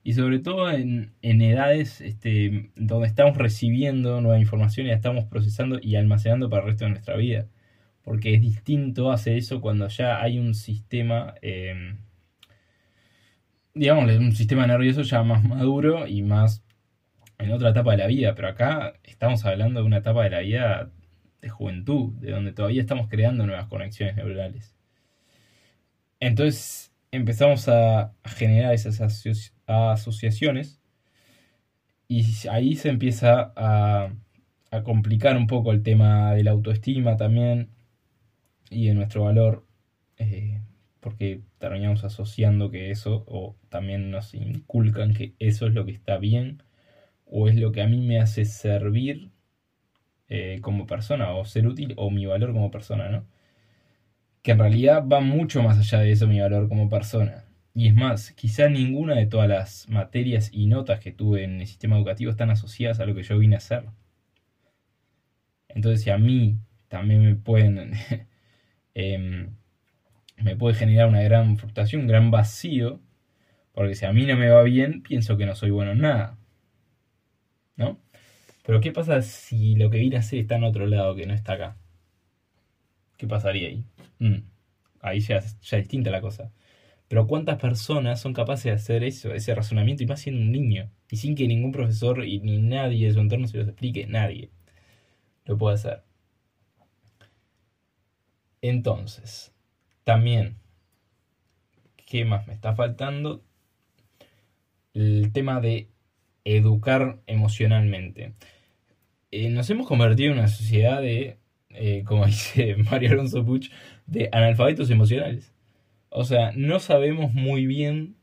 y 0.07 0.13
sobre 0.13 0.39
todo 0.39 0.71
en, 0.71 1.11
edades 1.21 1.99
este, 1.99 2.71
donde 2.77 3.07
estamos 3.07 3.35
recibiendo 3.37 4.21
nueva 4.21 4.39
información 4.39 4.87
y 4.87 4.91
estamos 4.91 5.25
procesando 5.25 5.79
y 5.81 5.97
almacenando 5.97 6.49
para 6.49 6.61
el 6.63 6.69
resto 6.69 6.85
de 6.85 6.91
nuestra 6.91 7.17
vida. 7.17 7.49
Porque 8.03 8.33
es 8.33 8.41
distinto 8.41 9.11
hacer 9.11 9.35
eso 9.37 9.59
cuando 9.59 9.89
ya 9.89 10.21
hay 10.21 10.39
un 10.39 10.55
sistema, 10.55 11.35
eh, 11.41 11.97
digamos, 13.73 14.09
un 14.15 14.31
sistema 14.33 14.65
nervioso 14.65 15.01
ya 15.01 15.23
más 15.23 15.43
maduro 15.43 16.07
y 16.07 16.21
más 16.21 16.63
en 17.37 17.51
otra 17.51 17.71
etapa 17.71 17.91
de 17.91 17.97
la 17.97 18.07
vida. 18.07 18.33
Pero 18.33 18.47
acá 18.47 18.93
estamos 19.03 19.43
hablando 19.45 19.81
de 19.81 19.87
una 19.87 19.97
etapa 19.97 20.23
de 20.23 20.29
la 20.29 20.39
vida 20.39 20.89
de 21.41 21.49
juventud, 21.49 22.13
de 22.21 22.31
donde 22.31 22.53
todavía 22.53 22.79
estamos 22.79 23.09
creando 23.09 23.45
nuevas 23.45 23.67
conexiones 23.67 24.15
neuronales. 24.15 24.76
Entonces 26.19 26.91
empezamos 27.11 27.67
a 27.69 28.13
generar 28.25 28.73
esas 28.73 29.01
asociaciones 29.67 30.81
y 32.07 32.47
ahí 32.49 32.75
se 32.75 32.89
empieza 32.89 33.53
a, 33.55 34.13
complicar 34.83 35.37
un 35.37 35.47
poco 35.47 35.71
el 35.71 35.81
tema 35.81 36.33
de 36.33 36.43
la 36.43 36.51
autoestima 36.51 37.17
también 37.17 37.69
y 38.69 38.87
de 38.87 38.93
nuestro 38.93 39.23
valor, 39.23 39.65
eh, 40.17 40.61
porque 40.99 41.41
terminamos 41.57 42.03
asociando 42.03 42.69
que 42.69 42.91
eso, 42.91 43.23
o 43.27 43.55
también 43.69 44.11
nos 44.11 44.33
inculcan 44.35 45.13
que 45.13 45.33
eso 45.39 45.67
es 45.67 45.73
lo 45.73 45.85
que 45.85 45.93
está 45.93 46.17
bien, 46.17 46.63
o 47.25 47.47
es 47.47 47.55
lo 47.55 47.71
que 47.71 47.81
a 47.81 47.87
mí 47.87 47.99
me 48.05 48.19
hace 48.19 48.45
servir 48.45 49.31
eh, 50.29 50.59
como 50.61 50.85
persona, 50.85 51.31
o 51.33 51.45
ser 51.45 51.67
útil, 51.67 51.93
o 51.97 52.11
mi 52.11 52.25
valor 52.25 52.53
como 52.53 52.71
persona, 52.71 53.09
¿no? 53.09 53.25
Que 54.47 54.53
en 54.53 54.59
realidad 54.59 55.05
va 55.05 55.19
mucho 55.19 55.61
más 55.61 55.77
allá 55.77 55.99
de 55.99 56.13
eso 56.13 56.25
mi 56.25 56.39
valor 56.39 56.69
como 56.69 56.87
persona. 56.87 57.43
Y 57.75 57.89
es 57.89 57.95
más, 57.95 58.31
quizá 58.31 58.69
ninguna 58.69 59.15
de 59.15 59.25
todas 59.25 59.49
las 59.49 59.89
materias 59.89 60.51
y 60.53 60.67
notas 60.67 61.01
que 61.01 61.11
tuve 61.11 61.43
en 61.43 61.59
el 61.59 61.67
sistema 61.67 61.97
educativo 61.97 62.31
están 62.31 62.49
asociadas 62.49 63.01
a 63.01 63.05
lo 63.05 63.13
que 63.13 63.23
yo 63.23 63.37
vine 63.37 63.55
a 63.55 63.57
hacer. 63.57 63.83
Entonces, 65.67 66.01
si 66.01 66.11
a 66.11 66.17
mí 66.17 66.59
también 66.87 67.25
me 67.25 67.35
pueden. 67.35 67.91
Em, 68.93 69.53
me 70.37 70.55
puede 70.55 70.75
generar 70.75 71.09
una 71.09 71.23
gran 71.23 71.57
frustración, 71.57 72.03
un 72.03 72.07
gran 72.07 72.31
vacío, 72.31 73.01
porque 73.73 73.95
si 73.95 74.05
a 74.05 74.13
mí 74.13 74.25
no 74.25 74.37
me 74.37 74.49
va 74.49 74.63
bien, 74.63 75.03
pienso 75.03 75.35
que 75.35 75.45
no 75.45 75.55
soy 75.55 75.71
bueno 75.71 75.91
en 75.91 75.99
nada. 75.99 76.37
¿No? 77.75 77.99
Pero 78.65 78.79
¿qué 78.79 78.93
pasa 78.93 79.21
si 79.21 79.75
lo 79.75 79.89
que 79.89 79.99
vine 79.99 80.15
a 80.15 80.19
hacer 80.19 80.39
está 80.39 80.55
en 80.55 80.63
otro 80.63 80.87
lado 80.87 81.15
que 81.17 81.25
no 81.25 81.33
está 81.33 81.53
acá? 81.53 81.77
¿Qué 83.17 83.27
pasaría 83.27 83.69
ahí? 83.69 83.83
Mm, 84.19 84.43
ahí 85.01 85.19
ya, 85.19 85.41
ya 85.61 85.77
distinta 85.77 86.11
la 86.11 86.21
cosa. 86.21 86.51
Pero 87.07 87.27
¿cuántas 87.27 87.59
personas 87.59 88.21
son 88.21 88.33
capaces 88.33 88.65
de 88.65 88.71
hacer 88.71 89.03
eso, 89.03 89.33
ese 89.33 89.55
razonamiento, 89.55 90.03
y 90.03 90.07
más 90.07 90.21
siendo 90.21 90.41
un 90.41 90.51
niño? 90.51 90.91
Y 91.09 91.17
sin 91.17 91.35
que 91.35 91.47
ningún 91.47 91.71
profesor 91.71 92.25
y 92.25 92.39
ni 92.39 92.59
nadie 92.59 93.07
de 93.07 93.13
su 93.13 93.19
entorno 93.19 93.47
se 93.47 93.57
los 93.57 93.67
explique, 93.67 94.07
nadie 94.07 94.51
lo 95.45 95.57
puede 95.57 95.75
hacer. 95.75 96.03
Entonces, 98.61 99.53
también, 100.03 100.57
¿qué 102.05 102.25
más 102.25 102.47
me 102.47 102.53
está 102.53 102.75
faltando? 102.75 103.43
el 104.97 105.31
tema 105.31 105.61
de 105.61 105.89
educar 106.43 107.19
emocionalmente. 107.27 108.33
Eh, 109.29 109.49
nos 109.49 109.69
hemos 109.69 109.87
convertido 109.87 110.31
en 110.31 110.39
una 110.39 110.47
sociedad 110.47 111.01
de, 111.01 111.37
eh, 111.69 112.03
como 112.05 112.25
dice 112.27 112.75
Mario 112.75 113.11
Alonso 113.11 113.45
Puch, 113.45 113.69
de 114.05 114.29
analfabetos 114.31 114.89
emocionales. 114.89 115.53
O 116.09 116.23
sea, 116.25 116.51
no 116.55 116.79
sabemos 116.79 117.33
muy 117.33 117.65
bien 117.65 118.15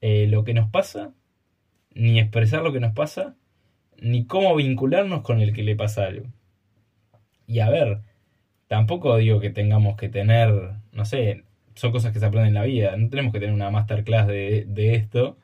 eh, 0.00 0.26
lo 0.28 0.44
que 0.44 0.54
nos 0.54 0.68
pasa, 0.70 1.12
ni 1.94 2.18
expresar 2.20 2.62
lo 2.62 2.72
que 2.72 2.80
nos 2.80 2.94
pasa, 2.94 3.36
ni 3.98 4.26
cómo 4.26 4.56
vincularnos 4.56 5.22
con 5.22 5.40
el 5.40 5.52
que 5.52 5.62
le 5.62 5.76
pasa 5.76 6.06
algo. 6.06 6.26
Y 7.46 7.60
a 7.60 7.70
ver, 7.70 8.00
tampoco 8.68 9.16
digo 9.16 9.40
que 9.40 9.50
tengamos 9.50 9.96
que 9.96 10.08
tener, 10.08 10.72
no 10.92 11.04
sé, 11.04 11.44
son 11.74 11.92
cosas 11.92 12.12
que 12.12 12.18
se 12.20 12.26
aprenden 12.26 12.48
en 12.48 12.54
la 12.54 12.64
vida, 12.64 12.96
no 12.96 13.08
tenemos 13.10 13.32
que 13.32 13.40
tener 13.40 13.54
una 13.54 13.70
masterclass 13.70 14.26
de, 14.26 14.64
de 14.66 14.94
esto, 14.94 15.38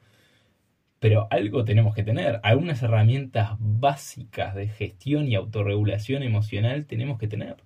pero 1.00 1.28
algo 1.30 1.64
tenemos 1.64 1.94
que 1.94 2.02
tener, 2.02 2.40
algunas 2.42 2.82
herramientas 2.82 3.56
básicas 3.58 4.54
de 4.54 4.68
gestión 4.68 5.28
y 5.28 5.34
autorregulación 5.36 6.22
emocional 6.22 6.86
tenemos 6.86 7.18
que 7.18 7.28
tener. 7.28 7.56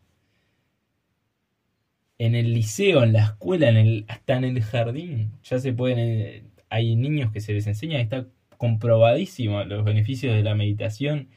En 2.19 2.35
el 2.35 2.53
liceo, 2.53 3.03
en 3.03 3.13
la 3.15 3.25
escuela, 3.25 3.69
en 3.69 3.77
el, 3.77 4.05
hasta 4.09 4.37
en 4.37 4.45
el 4.45 4.63
jardín, 4.63 5.33
ya 5.43 5.59
se 5.59 5.73
pueden, 5.73 5.99
eh, 5.99 6.45
hay 6.69 6.95
niños 6.95 7.33
que 7.33 7.41
se 7.41 7.53
les 7.53 7.67
enseña, 7.67 8.01
está 8.01 8.27
comprobadísimo 8.59 9.65
los 9.65 9.85
beneficios 9.85 10.35
de 10.35 10.43
la 10.43 10.55
meditación, 10.55 11.29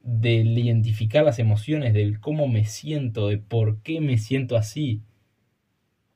del 0.00 0.56
identificar 0.56 1.24
las 1.24 1.38
emociones, 1.38 1.92
del 1.92 2.20
cómo 2.20 2.48
me 2.48 2.64
siento, 2.64 3.28
de 3.28 3.38
por 3.38 3.82
qué 3.82 4.00
me 4.00 4.18
siento 4.18 4.56
así, 4.56 5.02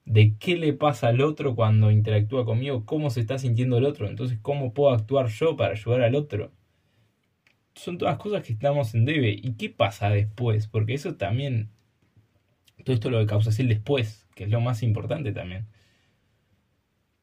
de 0.05 0.37
qué 0.39 0.57
le 0.57 0.73
pasa 0.73 1.09
al 1.09 1.21
otro 1.21 1.55
cuando 1.55 1.91
interactúa 1.91 2.45
conmigo, 2.45 2.85
cómo 2.85 3.11
se 3.11 3.21
está 3.21 3.39
sintiendo 3.39 3.79
el 3.79 3.85
otro, 3.85 4.09
entonces 4.09 4.39
cómo 4.43 4.73
puedo 4.75 4.93
actuar 4.93 5.29
yo 5.29 5.57
para 5.57 5.73
ayudar 5.73 6.03
al 6.03 6.15
otro. 6.15 6.53
Son 7.75 7.99
todas 7.99 8.19
cosas 8.19 8.43
que 8.43 8.53
estamos 8.53 8.95
en 8.95 9.05
debe. 9.07 9.31
¿Y 9.31 9.55
qué 9.55 9.71
pasa 9.71 10.11
después? 10.11 10.67
Porque 10.67 10.95
eso 10.95 11.17
también, 11.17 11.71
todo 12.85 12.95
esto 12.95 13.11
lo 13.11 13.21
es 13.21 13.59
el 13.61 13.69
después, 13.69 14.29
que 14.35 14.45
es 14.45 14.51
lo 14.51 14.61
más 14.61 14.83
importante 14.83 15.33
también. 15.33 15.67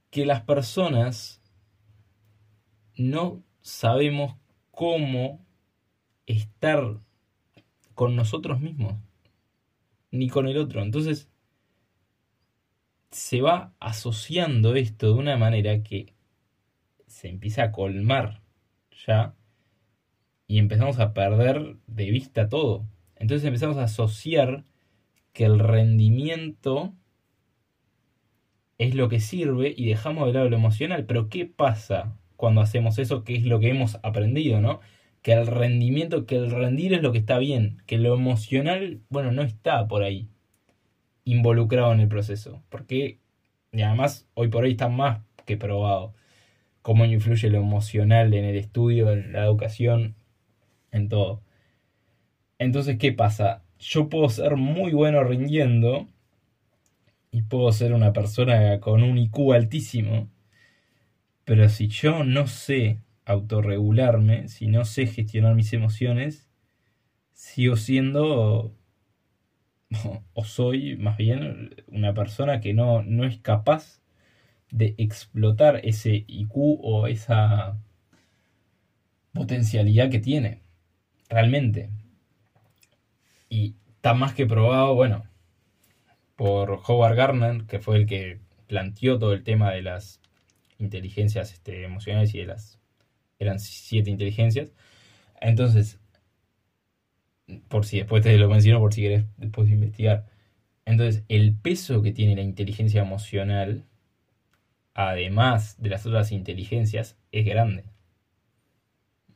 Que 0.10 0.26
las 0.26 0.42
personas 0.42 1.44
no 2.96 3.44
sabemos 3.62 4.36
cómo 4.72 5.46
estar 6.26 7.00
con 7.94 8.16
nosotros 8.16 8.60
mismos, 8.60 8.96
ni 10.10 10.30
con 10.30 10.48
el 10.48 10.58
otro. 10.58 10.82
Entonces, 10.82 11.30
se 13.12 13.42
va 13.42 13.74
asociando 13.80 14.76
esto 14.76 15.08
de 15.08 15.14
una 15.14 15.38
manera 15.38 15.82
que 15.84 16.14
se 17.08 17.30
empieza 17.30 17.64
a 17.64 17.72
colmar 17.72 18.42
ya 19.08 19.36
y 20.48 20.60
empezamos 20.60 21.00
a 21.00 21.14
perder 21.14 21.78
de 21.88 22.12
vista 22.12 22.50
todo. 22.50 22.88
Entonces 23.16 23.46
empezamos 23.46 23.78
a 23.78 23.84
asociar 23.84 24.66
que 25.34 25.46
el 25.46 25.60
rendimiento 25.60 26.94
es 28.78 28.96
lo 28.96 29.10
que 29.10 29.20
sirve 29.20 29.74
y 29.76 29.88
dejamos 29.88 30.28
de 30.28 30.34
lado 30.34 30.50
lo 30.50 30.56
emocional. 30.58 31.06
Pero 31.06 31.30
¿qué 31.30 31.46
pasa 31.46 32.18
cuando 32.36 32.62
hacemos 32.62 32.98
eso? 33.00 33.24
¿Qué 33.24 33.36
es 33.36 33.44
lo 33.44 33.60
que 33.60 33.70
hemos 33.70 34.00
aprendido, 34.04 34.62
no? 34.62 34.80
Que 35.22 35.34
el 35.34 35.48
rendimiento, 35.48 36.26
que 36.26 36.38
el 36.38 36.50
rendir 36.52 36.94
es 36.94 37.02
lo 37.02 37.12
que 37.12 37.20
está 37.20 37.38
bien, 37.40 37.84
que 37.86 37.98
lo 37.98 38.14
emocional, 38.16 39.02
bueno, 39.10 39.32
no 39.32 39.44
está 39.44 39.88
por 39.88 40.04
ahí 40.04 40.30
involucrado 41.26 41.94
en 41.94 42.00
el 42.02 42.08
proceso. 42.08 42.64
Porque, 42.70 43.20
y 43.72 43.82
además, 43.82 44.28
hoy 44.34 44.50
por 44.50 44.64
hoy 44.64 44.72
está 44.72 44.90
más 44.90 45.22
que 45.46 45.58
probado 45.58 46.14
cómo 46.82 47.06
influye 47.06 47.50
lo 47.50 47.60
emocional 47.60 48.34
en 48.34 48.46
el 48.46 48.56
estudio, 48.56 49.12
en 49.12 49.34
la 49.34 49.44
educación, 49.44 50.16
en 50.92 51.10
todo. 51.10 51.42
Entonces, 52.58 52.98
¿qué 52.98 53.14
pasa? 53.14 53.64
Yo 53.80 54.10
puedo 54.10 54.30
ser 54.30 54.56
muy 54.56 54.92
bueno 54.94 55.24
rindiendo 55.24 56.08
y 57.32 57.44
puedo 57.44 57.72
ser 57.72 57.94
una 57.94 58.14
persona 58.14 58.80
con 58.80 59.04
un 59.04 59.18
IQ 59.18 59.54
altísimo, 59.54 60.30
pero 61.46 61.70
si 61.70 61.88
yo 61.88 62.24
no 62.24 62.48
sé 62.48 63.00
autorregularme, 63.26 64.48
si 64.48 64.68
no 64.68 64.86
sé 64.86 65.06
gestionar 65.06 65.56
mis 65.56 65.74
emociones, 65.74 66.50
sigo 67.34 67.76
siendo 67.76 68.74
o 70.34 70.44
soy 70.44 70.96
más 70.98 71.18
bien 71.18 71.76
una 71.88 72.14
persona 72.14 72.62
que 72.62 72.74
no, 72.74 73.02
no 73.04 73.26
es 73.26 73.38
capaz 73.40 74.02
de 74.72 74.96
explotar 74.98 75.82
ese 75.84 76.26
IQ 76.28 76.52
o 76.56 77.08
esa 77.08 77.78
potencialidad 79.34 80.10
que 80.10 80.20
tiene, 80.20 80.62
realmente. 81.30 81.90
Y 83.50 83.76
está 83.96 84.14
más 84.14 84.34
que 84.34 84.46
probado, 84.46 84.94
bueno, 84.96 85.24
por 86.36 86.82
Howard 86.88 87.16
Gardner, 87.16 87.66
que 87.66 87.80
fue 87.80 87.98
el 87.98 88.06
que 88.06 88.40
planteó 88.68 89.18
todo 89.20 89.34
el 89.34 89.44
tema 89.44 89.72
de 89.72 89.82
las 89.82 90.22
inteligencias 90.78 91.52
este, 91.52 91.84
emocionales 91.84 92.34
y 92.36 92.40
de 92.40 92.46
las... 92.46 92.80
eran 93.40 93.60
siete 93.60 94.10
inteligencias. 94.10 94.72
Entonces, 95.42 96.00
por 97.68 97.86
si 97.86 97.98
después 97.98 98.24
te 98.24 98.38
lo 98.38 98.50
menciono, 98.50 98.80
por 98.80 98.94
si 98.94 99.02
quieres 99.02 99.26
después 99.38 99.70
investigar. 99.70 100.26
Entonces, 100.86 101.24
el 101.30 101.56
peso 101.56 102.02
que 102.02 102.12
tiene 102.12 102.36
la 102.36 102.42
inteligencia 102.42 103.02
emocional, 103.02 103.86
además 104.94 105.82
de 105.82 105.90
las 105.90 106.06
otras 106.06 106.32
inteligencias, 106.32 107.18
es 107.32 107.46
grande. 107.46 107.86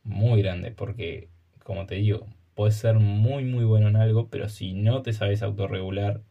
Muy 0.03 0.41
grande, 0.41 0.71
porque, 0.71 1.29
como 1.63 1.85
te 1.85 1.95
digo, 1.95 2.27
puedes 2.55 2.75
ser 2.75 2.99
muy, 2.99 3.45
muy 3.45 3.65
bueno 3.65 3.87
en 3.87 3.95
algo, 3.95 4.29
pero 4.29 4.49
si 4.49 4.73
no 4.73 5.01
te 5.01 5.13
sabes 5.13 5.43
autorregular, 5.43 6.21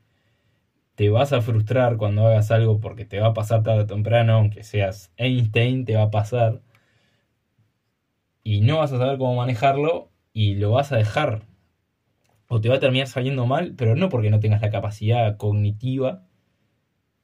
te 0.95 1.09
vas 1.09 1.33
a 1.33 1.41
frustrar 1.41 1.97
cuando 1.97 2.27
hagas 2.27 2.51
algo 2.51 2.81
porque 2.81 3.05
te 3.05 3.21
va 3.21 3.29
a 3.29 3.35
pasar 3.35 3.63
tarde 3.63 3.83
o 3.83 3.87
temprano, 3.87 4.35
aunque 4.35 4.63
seas 4.63 5.13
Einstein, 5.17 5.85
te 5.85 5.97
va 5.97 6.05
a 6.05 6.11
pasar. 6.11 6.63
Y 8.45 8.61
no 8.61 8.79
vas 8.79 8.93
a 8.93 8.99
saber 8.99 9.19
cómo 9.19 9.37
manejarlo 9.37 10.11
y 10.33 10.57
lo 10.57 10.73
vas 10.73 10.93
a 10.93 10.97
dejar 10.97 11.43
o 12.55 12.61
te 12.61 12.69
va 12.69 12.75
a 12.77 12.81
terminar 12.81 13.07
saliendo 13.07 13.47
mal, 13.47 13.75
pero 13.79 13.97
no 13.97 14.11
porque 14.11 14.29
no 14.29 14.39
tengas 14.39 14.61
la 14.61 14.69
capacidad 14.69 15.39
cognitiva, 15.39 16.27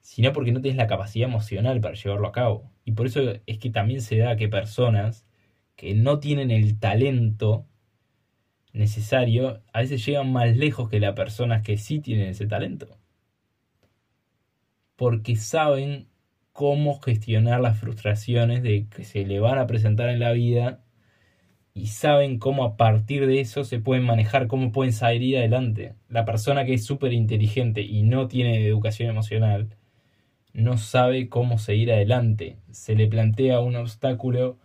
sino 0.00 0.32
porque 0.32 0.52
no 0.52 0.62
tienes 0.62 0.78
la 0.78 0.86
capacidad 0.86 1.28
emocional 1.28 1.82
para 1.82 1.96
llevarlo 1.96 2.28
a 2.28 2.32
cabo. 2.32 2.72
Y 2.86 2.92
por 2.92 3.08
eso 3.08 3.20
es 3.44 3.58
que 3.58 3.68
también 3.68 4.00
se 4.00 4.16
da 4.16 4.36
que 4.36 4.48
personas 4.48 5.26
que 5.76 5.92
no 5.94 6.18
tienen 6.18 6.50
el 6.50 6.78
talento 6.78 7.66
necesario, 8.72 9.62
a 9.74 9.80
veces 9.80 10.02
llegan 10.06 10.32
más 10.32 10.56
lejos 10.56 10.88
que 10.88 10.98
las 10.98 11.14
personas 11.14 11.60
que 11.62 11.76
sí 11.76 12.00
tienen 12.00 12.28
ese 12.28 12.46
talento. 12.46 12.98
Porque 14.96 15.36
saben 15.36 16.08
cómo 16.52 17.00
gestionar 17.00 17.60
las 17.60 17.78
frustraciones 17.78 18.62
de 18.62 18.88
que 18.88 19.04
se 19.04 19.26
le 19.26 19.40
van 19.40 19.58
a 19.58 19.66
presentar 19.66 20.08
en 20.08 20.20
la 20.20 20.32
vida 20.32 20.86
y 21.78 21.86
saben 21.86 22.40
cómo 22.40 22.64
a 22.64 22.76
partir 22.76 23.26
de 23.26 23.40
eso 23.40 23.62
se 23.62 23.78
pueden 23.78 24.04
manejar, 24.04 24.48
cómo 24.48 24.72
pueden 24.72 24.92
salir 24.92 25.38
adelante. 25.38 25.94
La 26.08 26.24
persona 26.24 26.64
que 26.64 26.74
es 26.74 26.84
súper 26.84 27.12
inteligente 27.12 27.82
y 27.82 28.02
no 28.02 28.26
tiene 28.26 28.66
educación 28.66 29.08
emocional 29.08 29.68
no 30.52 30.76
sabe 30.76 31.28
cómo 31.28 31.58
seguir 31.58 31.92
adelante. 31.92 32.56
Se 32.72 32.96
le 32.96 33.06
plantea 33.06 33.60
un 33.60 33.76
obstáculo 33.76 34.58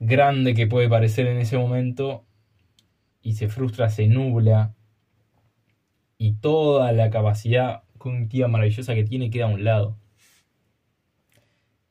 grande 0.00 0.54
que 0.54 0.66
puede 0.66 0.88
parecer 0.88 1.26
en 1.26 1.36
ese 1.38 1.58
momento 1.58 2.24
y 3.20 3.34
se 3.34 3.48
frustra, 3.48 3.90
se 3.90 4.06
nubla 4.06 4.74
y 6.16 6.32
toda 6.34 6.92
la 6.92 7.10
capacidad 7.10 7.82
cognitiva 7.98 8.48
maravillosa 8.48 8.94
que 8.94 9.04
tiene 9.04 9.28
queda 9.30 9.44
a 9.44 9.48
un 9.48 9.64
lado. 9.64 9.98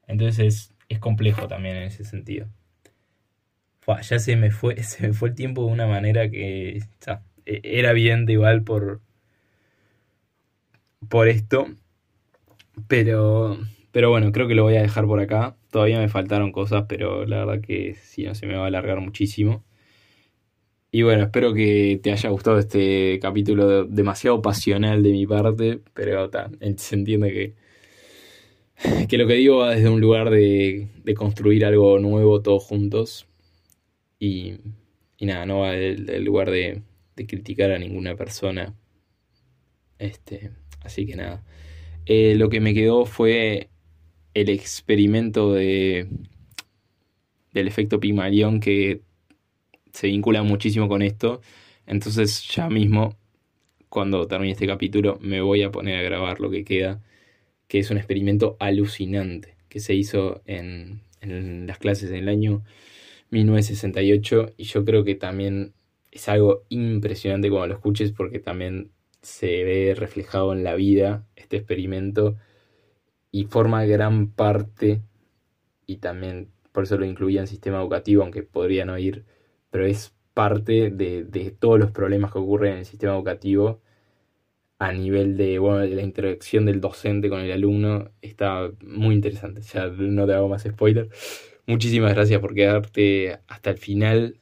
Entonces 0.07 0.73
es 0.89 0.99
complejo 0.99 1.47
también 1.47 1.75
en 1.75 1.83
ese 1.83 2.03
sentido 2.05 2.47
ya 4.01 4.19
se 4.19 4.35
me 4.35 4.51
fue, 4.51 4.81
se 4.83 5.07
me 5.07 5.13
fue 5.13 5.29
el 5.29 5.35
tiempo 5.35 5.65
de 5.65 5.71
una 5.71 5.87
manera 5.87 6.29
que 6.29 6.79
e, 7.45 7.61
era 7.63 7.91
evidente 7.91 8.33
igual 8.33 8.63
por, 8.63 9.01
por 11.09 11.27
esto. 11.27 11.67
Pero, 12.87 13.57
pero 13.91 14.09
bueno, 14.09 14.31
creo 14.31 14.47
que 14.47 14.55
lo 14.55 14.63
voy 14.63 14.75
a 14.75 14.81
dejar 14.81 15.05
por 15.05 15.19
acá. 15.19 15.55
Todavía 15.71 15.99
me 15.99 16.09
faltaron 16.09 16.51
cosas, 16.51 16.85
pero 16.87 17.25
la 17.25 17.45
verdad 17.45 17.61
que 17.61 17.95
si 17.95 18.23
no 18.23 18.35
se 18.35 18.47
me 18.47 18.55
va 18.55 18.63
a 18.65 18.67
alargar 18.67 18.99
muchísimo. 19.01 19.63
Y 20.91 21.01
bueno, 21.03 21.23
espero 21.23 21.53
que 21.53 21.99
te 22.01 22.11
haya 22.11 22.29
gustado 22.29 22.57
este 22.57 23.19
capítulo 23.21 23.83
demasiado 23.85 24.41
pasional 24.41 25.03
de 25.03 25.11
mi 25.11 25.27
parte, 25.27 25.81
pero 25.93 26.29
se 26.77 26.95
entiende 26.95 27.33
que, 27.33 29.07
que 29.07 29.17
lo 29.17 29.27
que 29.27 29.33
digo 29.33 29.57
va 29.57 29.71
desde 29.75 29.89
un 29.89 29.99
lugar 29.99 30.29
de, 30.29 30.87
de 31.03 31.13
construir 31.13 31.65
algo 31.65 31.99
nuevo 31.99 32.41
todos 32.41 32.63
juntos. 32.63 33.27
Y, 34.25 35.25
nada, 35.25 35.45
no 35.45 35.59
va 35.59 35.71
del, 35.71 36.23
lugar 36.23 36.49
de, 36.49 36.81
criticar 37.15 37.71
a 37.71 37.79
ninguna 37.79 38.15
persona. 38.15 38.73
Este, 39.99 40.51
así 40.81 41.05
que 41.05 41.15
nada. 41.15 41.43
Eh, 42.05 42.35
lo 42.35 42.49
que 42.49 42.59
me 42.59 42.73
quedó 42.73 43.05
fue 43.05 43.69
el 44.33 44.49
experimento 44.49 45.53
de 45.53 46.07
del 47.53 47.67
efecto 47.69 48.01
Pigmalión 48.01 48.59
que 48.59 49.01
se 49.93 50.07
vincula 50.07 50.43
muchísimo 50.43 50.89
con 50.89 51.01
esto. 51.01 51.41
Entonces 51.87 52.45
ya 52.49 52.69
mismo, 52.69 53.15
cuando 53.89 54.27
termine 54.27 54.53
este 54.53 54.67
capítulo, 54.67 55.17
me 55.21 55.41
voy 55.41 55.63
a 55.63 55.71
poner 55.71 55.97
a 55.99 56.03
grabar 56.03 56.41
lo 56.41 56.49
que 56.51 56.65
queda, 56.65 57.01
que 57.67 57.79
es 57.79 57.91
un 57.91 57.97
experimento 57.97 58.57
alucinante 58.59 59.55
que 59.69 59.79
se 59.79 59.93
hizo 59.95 60.41
en, 60.45 61.01
en 61.21 61.67
las 61.67 61.77
clases 61.77 62.09
del 62.09 62.27
año 62.27 62.63
1968 63.31 64.53
y 64.57 64.63
yo 64.65 64.85
creo 64.85 65.03
que 65.03 65.15
también 65.15 65.73
es 66.11 66.29
algo 66.29 66.63
impresionante 66.69 67.49
cuando 67.49 67.67
lo 67.67 67.73
escuches 67.75 68.11
porque 68.11 68.39
también 68.39 68.91
se 69.21 69.63
ve 69.63 69.95
reflejado 69.97 70.53
en 70.53 70.63
la 70.63 70.75
vida 70.75 71.25
este 71.35 71.57
experimento 71.57 72.35
y 73.31 73.45
forma 73.45 73.85
gran 73.85 74.31
parte 74.31 75.01
y 75.85 75.97
también 75.97 76.49
por 76.71 76.83
eso 76.83 76.97
lo 76.97 77.05
incluía 77.05 77.41
en 77.41 77.47
sistema 77.47 77.79
educativo 77.79 78.23
aunque 78.23 78.43
podría 78.43 78.85
no 78.85 78.97
ir 78.97 79.25
pero 79.71 79.85
es 79.85 80.13
parte 80.33 80.91
de, 80.91 81.23
de 81.23 81.51
todos 81.51 81.79
los 81.79 81.91
problemas 81.91 82.31
que 82.31 82.39
ocurren 82.39 82.73
en 82.73 82.79
el 82.79 82.85
sistema 82.85 83.13
educativo 83.13 83.81
a 84.79 84.91
nivel 84.91 85.37
de, 85.37 85.59
bueno, 85.59 85.79
de 85.79 85.95
la 85.95 86.01
interacción 86.01 86.65
del 86.65 86.81
docente 86.81 87.29
con 87.29 87.39
el 87.39 87.51
alumno 87.51 88.11
está 88.21 88.71
muy 88.81 89.15
interesante. 89.15 89.61
Ya 89.61 89.87
no 89.87 90.25
te 90.27 90.33
hago 90.33 90.49
más 90.49 90.63
spoiler. 90.63 91.09
Muchísimas 91.67 92.13
gracias 92.13 92.39
por 92.39 92.53
quedarte 92.53 93.39
hasta 93.47 93.71
el 93.71 93.77
final. 93.77 94.39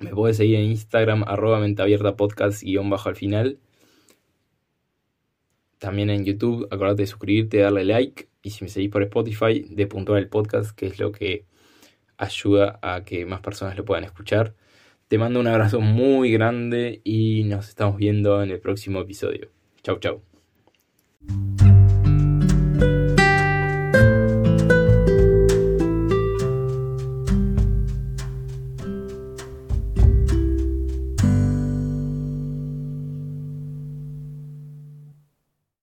Me 0.00 0.10
puedes 0.10 0.36
seguir 0.36 0.56
en 0.56 0.66
Instagram, 0.66 1.24
arroba 1.26 1.58
abierta 1.58 2.16
podcast 2.16 2.62
guion 2.62 2.90
bajo 2.90 3.08
al 3.08 3.16
final. 3.16 3.58
También 5.78 6.10
en 6.10 6.24
YouTube, 6.24 6.68
acordate 6.70 7.02
de 7.02 7.06
suscribirte, 7.06 7.58
darle 7.58 7.84
like. 7.84 8.28
Y 8.42 8.50
si 8.50 8.64
me 8.64 8.70
seguís 8.70 8.90
por 8.90 9.02
Spotify, 9.02 9.66
de 9.70 9.86
puntuar 9.86 10.18
el 10.18 10.28
podcast, 10.28 10.76
que 10.76 10.86
es 10.86 10.98
lo 10.98 11.10
que 11.10 11.46
ayuda 12.18 12.78
a 12.82 13.02
que 13.02 13.24
más 13.24 13.40
personas 13.40 13.76
lo 13.76 13.84
puedan 13.84 14.04
escuchar. 14.04 14.54
Te 15.08 15.18
mando 15.18 15.40
un 15.40 15.46
abrazo 15.46 15.80
muy 15.80 16.30
grande 16.30 17.00
y 17.02 17.44
nos 17.44 17.68
estamos 17.68 17.96
viendo 17.96 18.42
en 18.42 18.50
el 18.50 18.60
próximo 18.60 19.00
episodio. 19.00 19.50
Chau, 19.82 19.98
chau. 19.98 20.22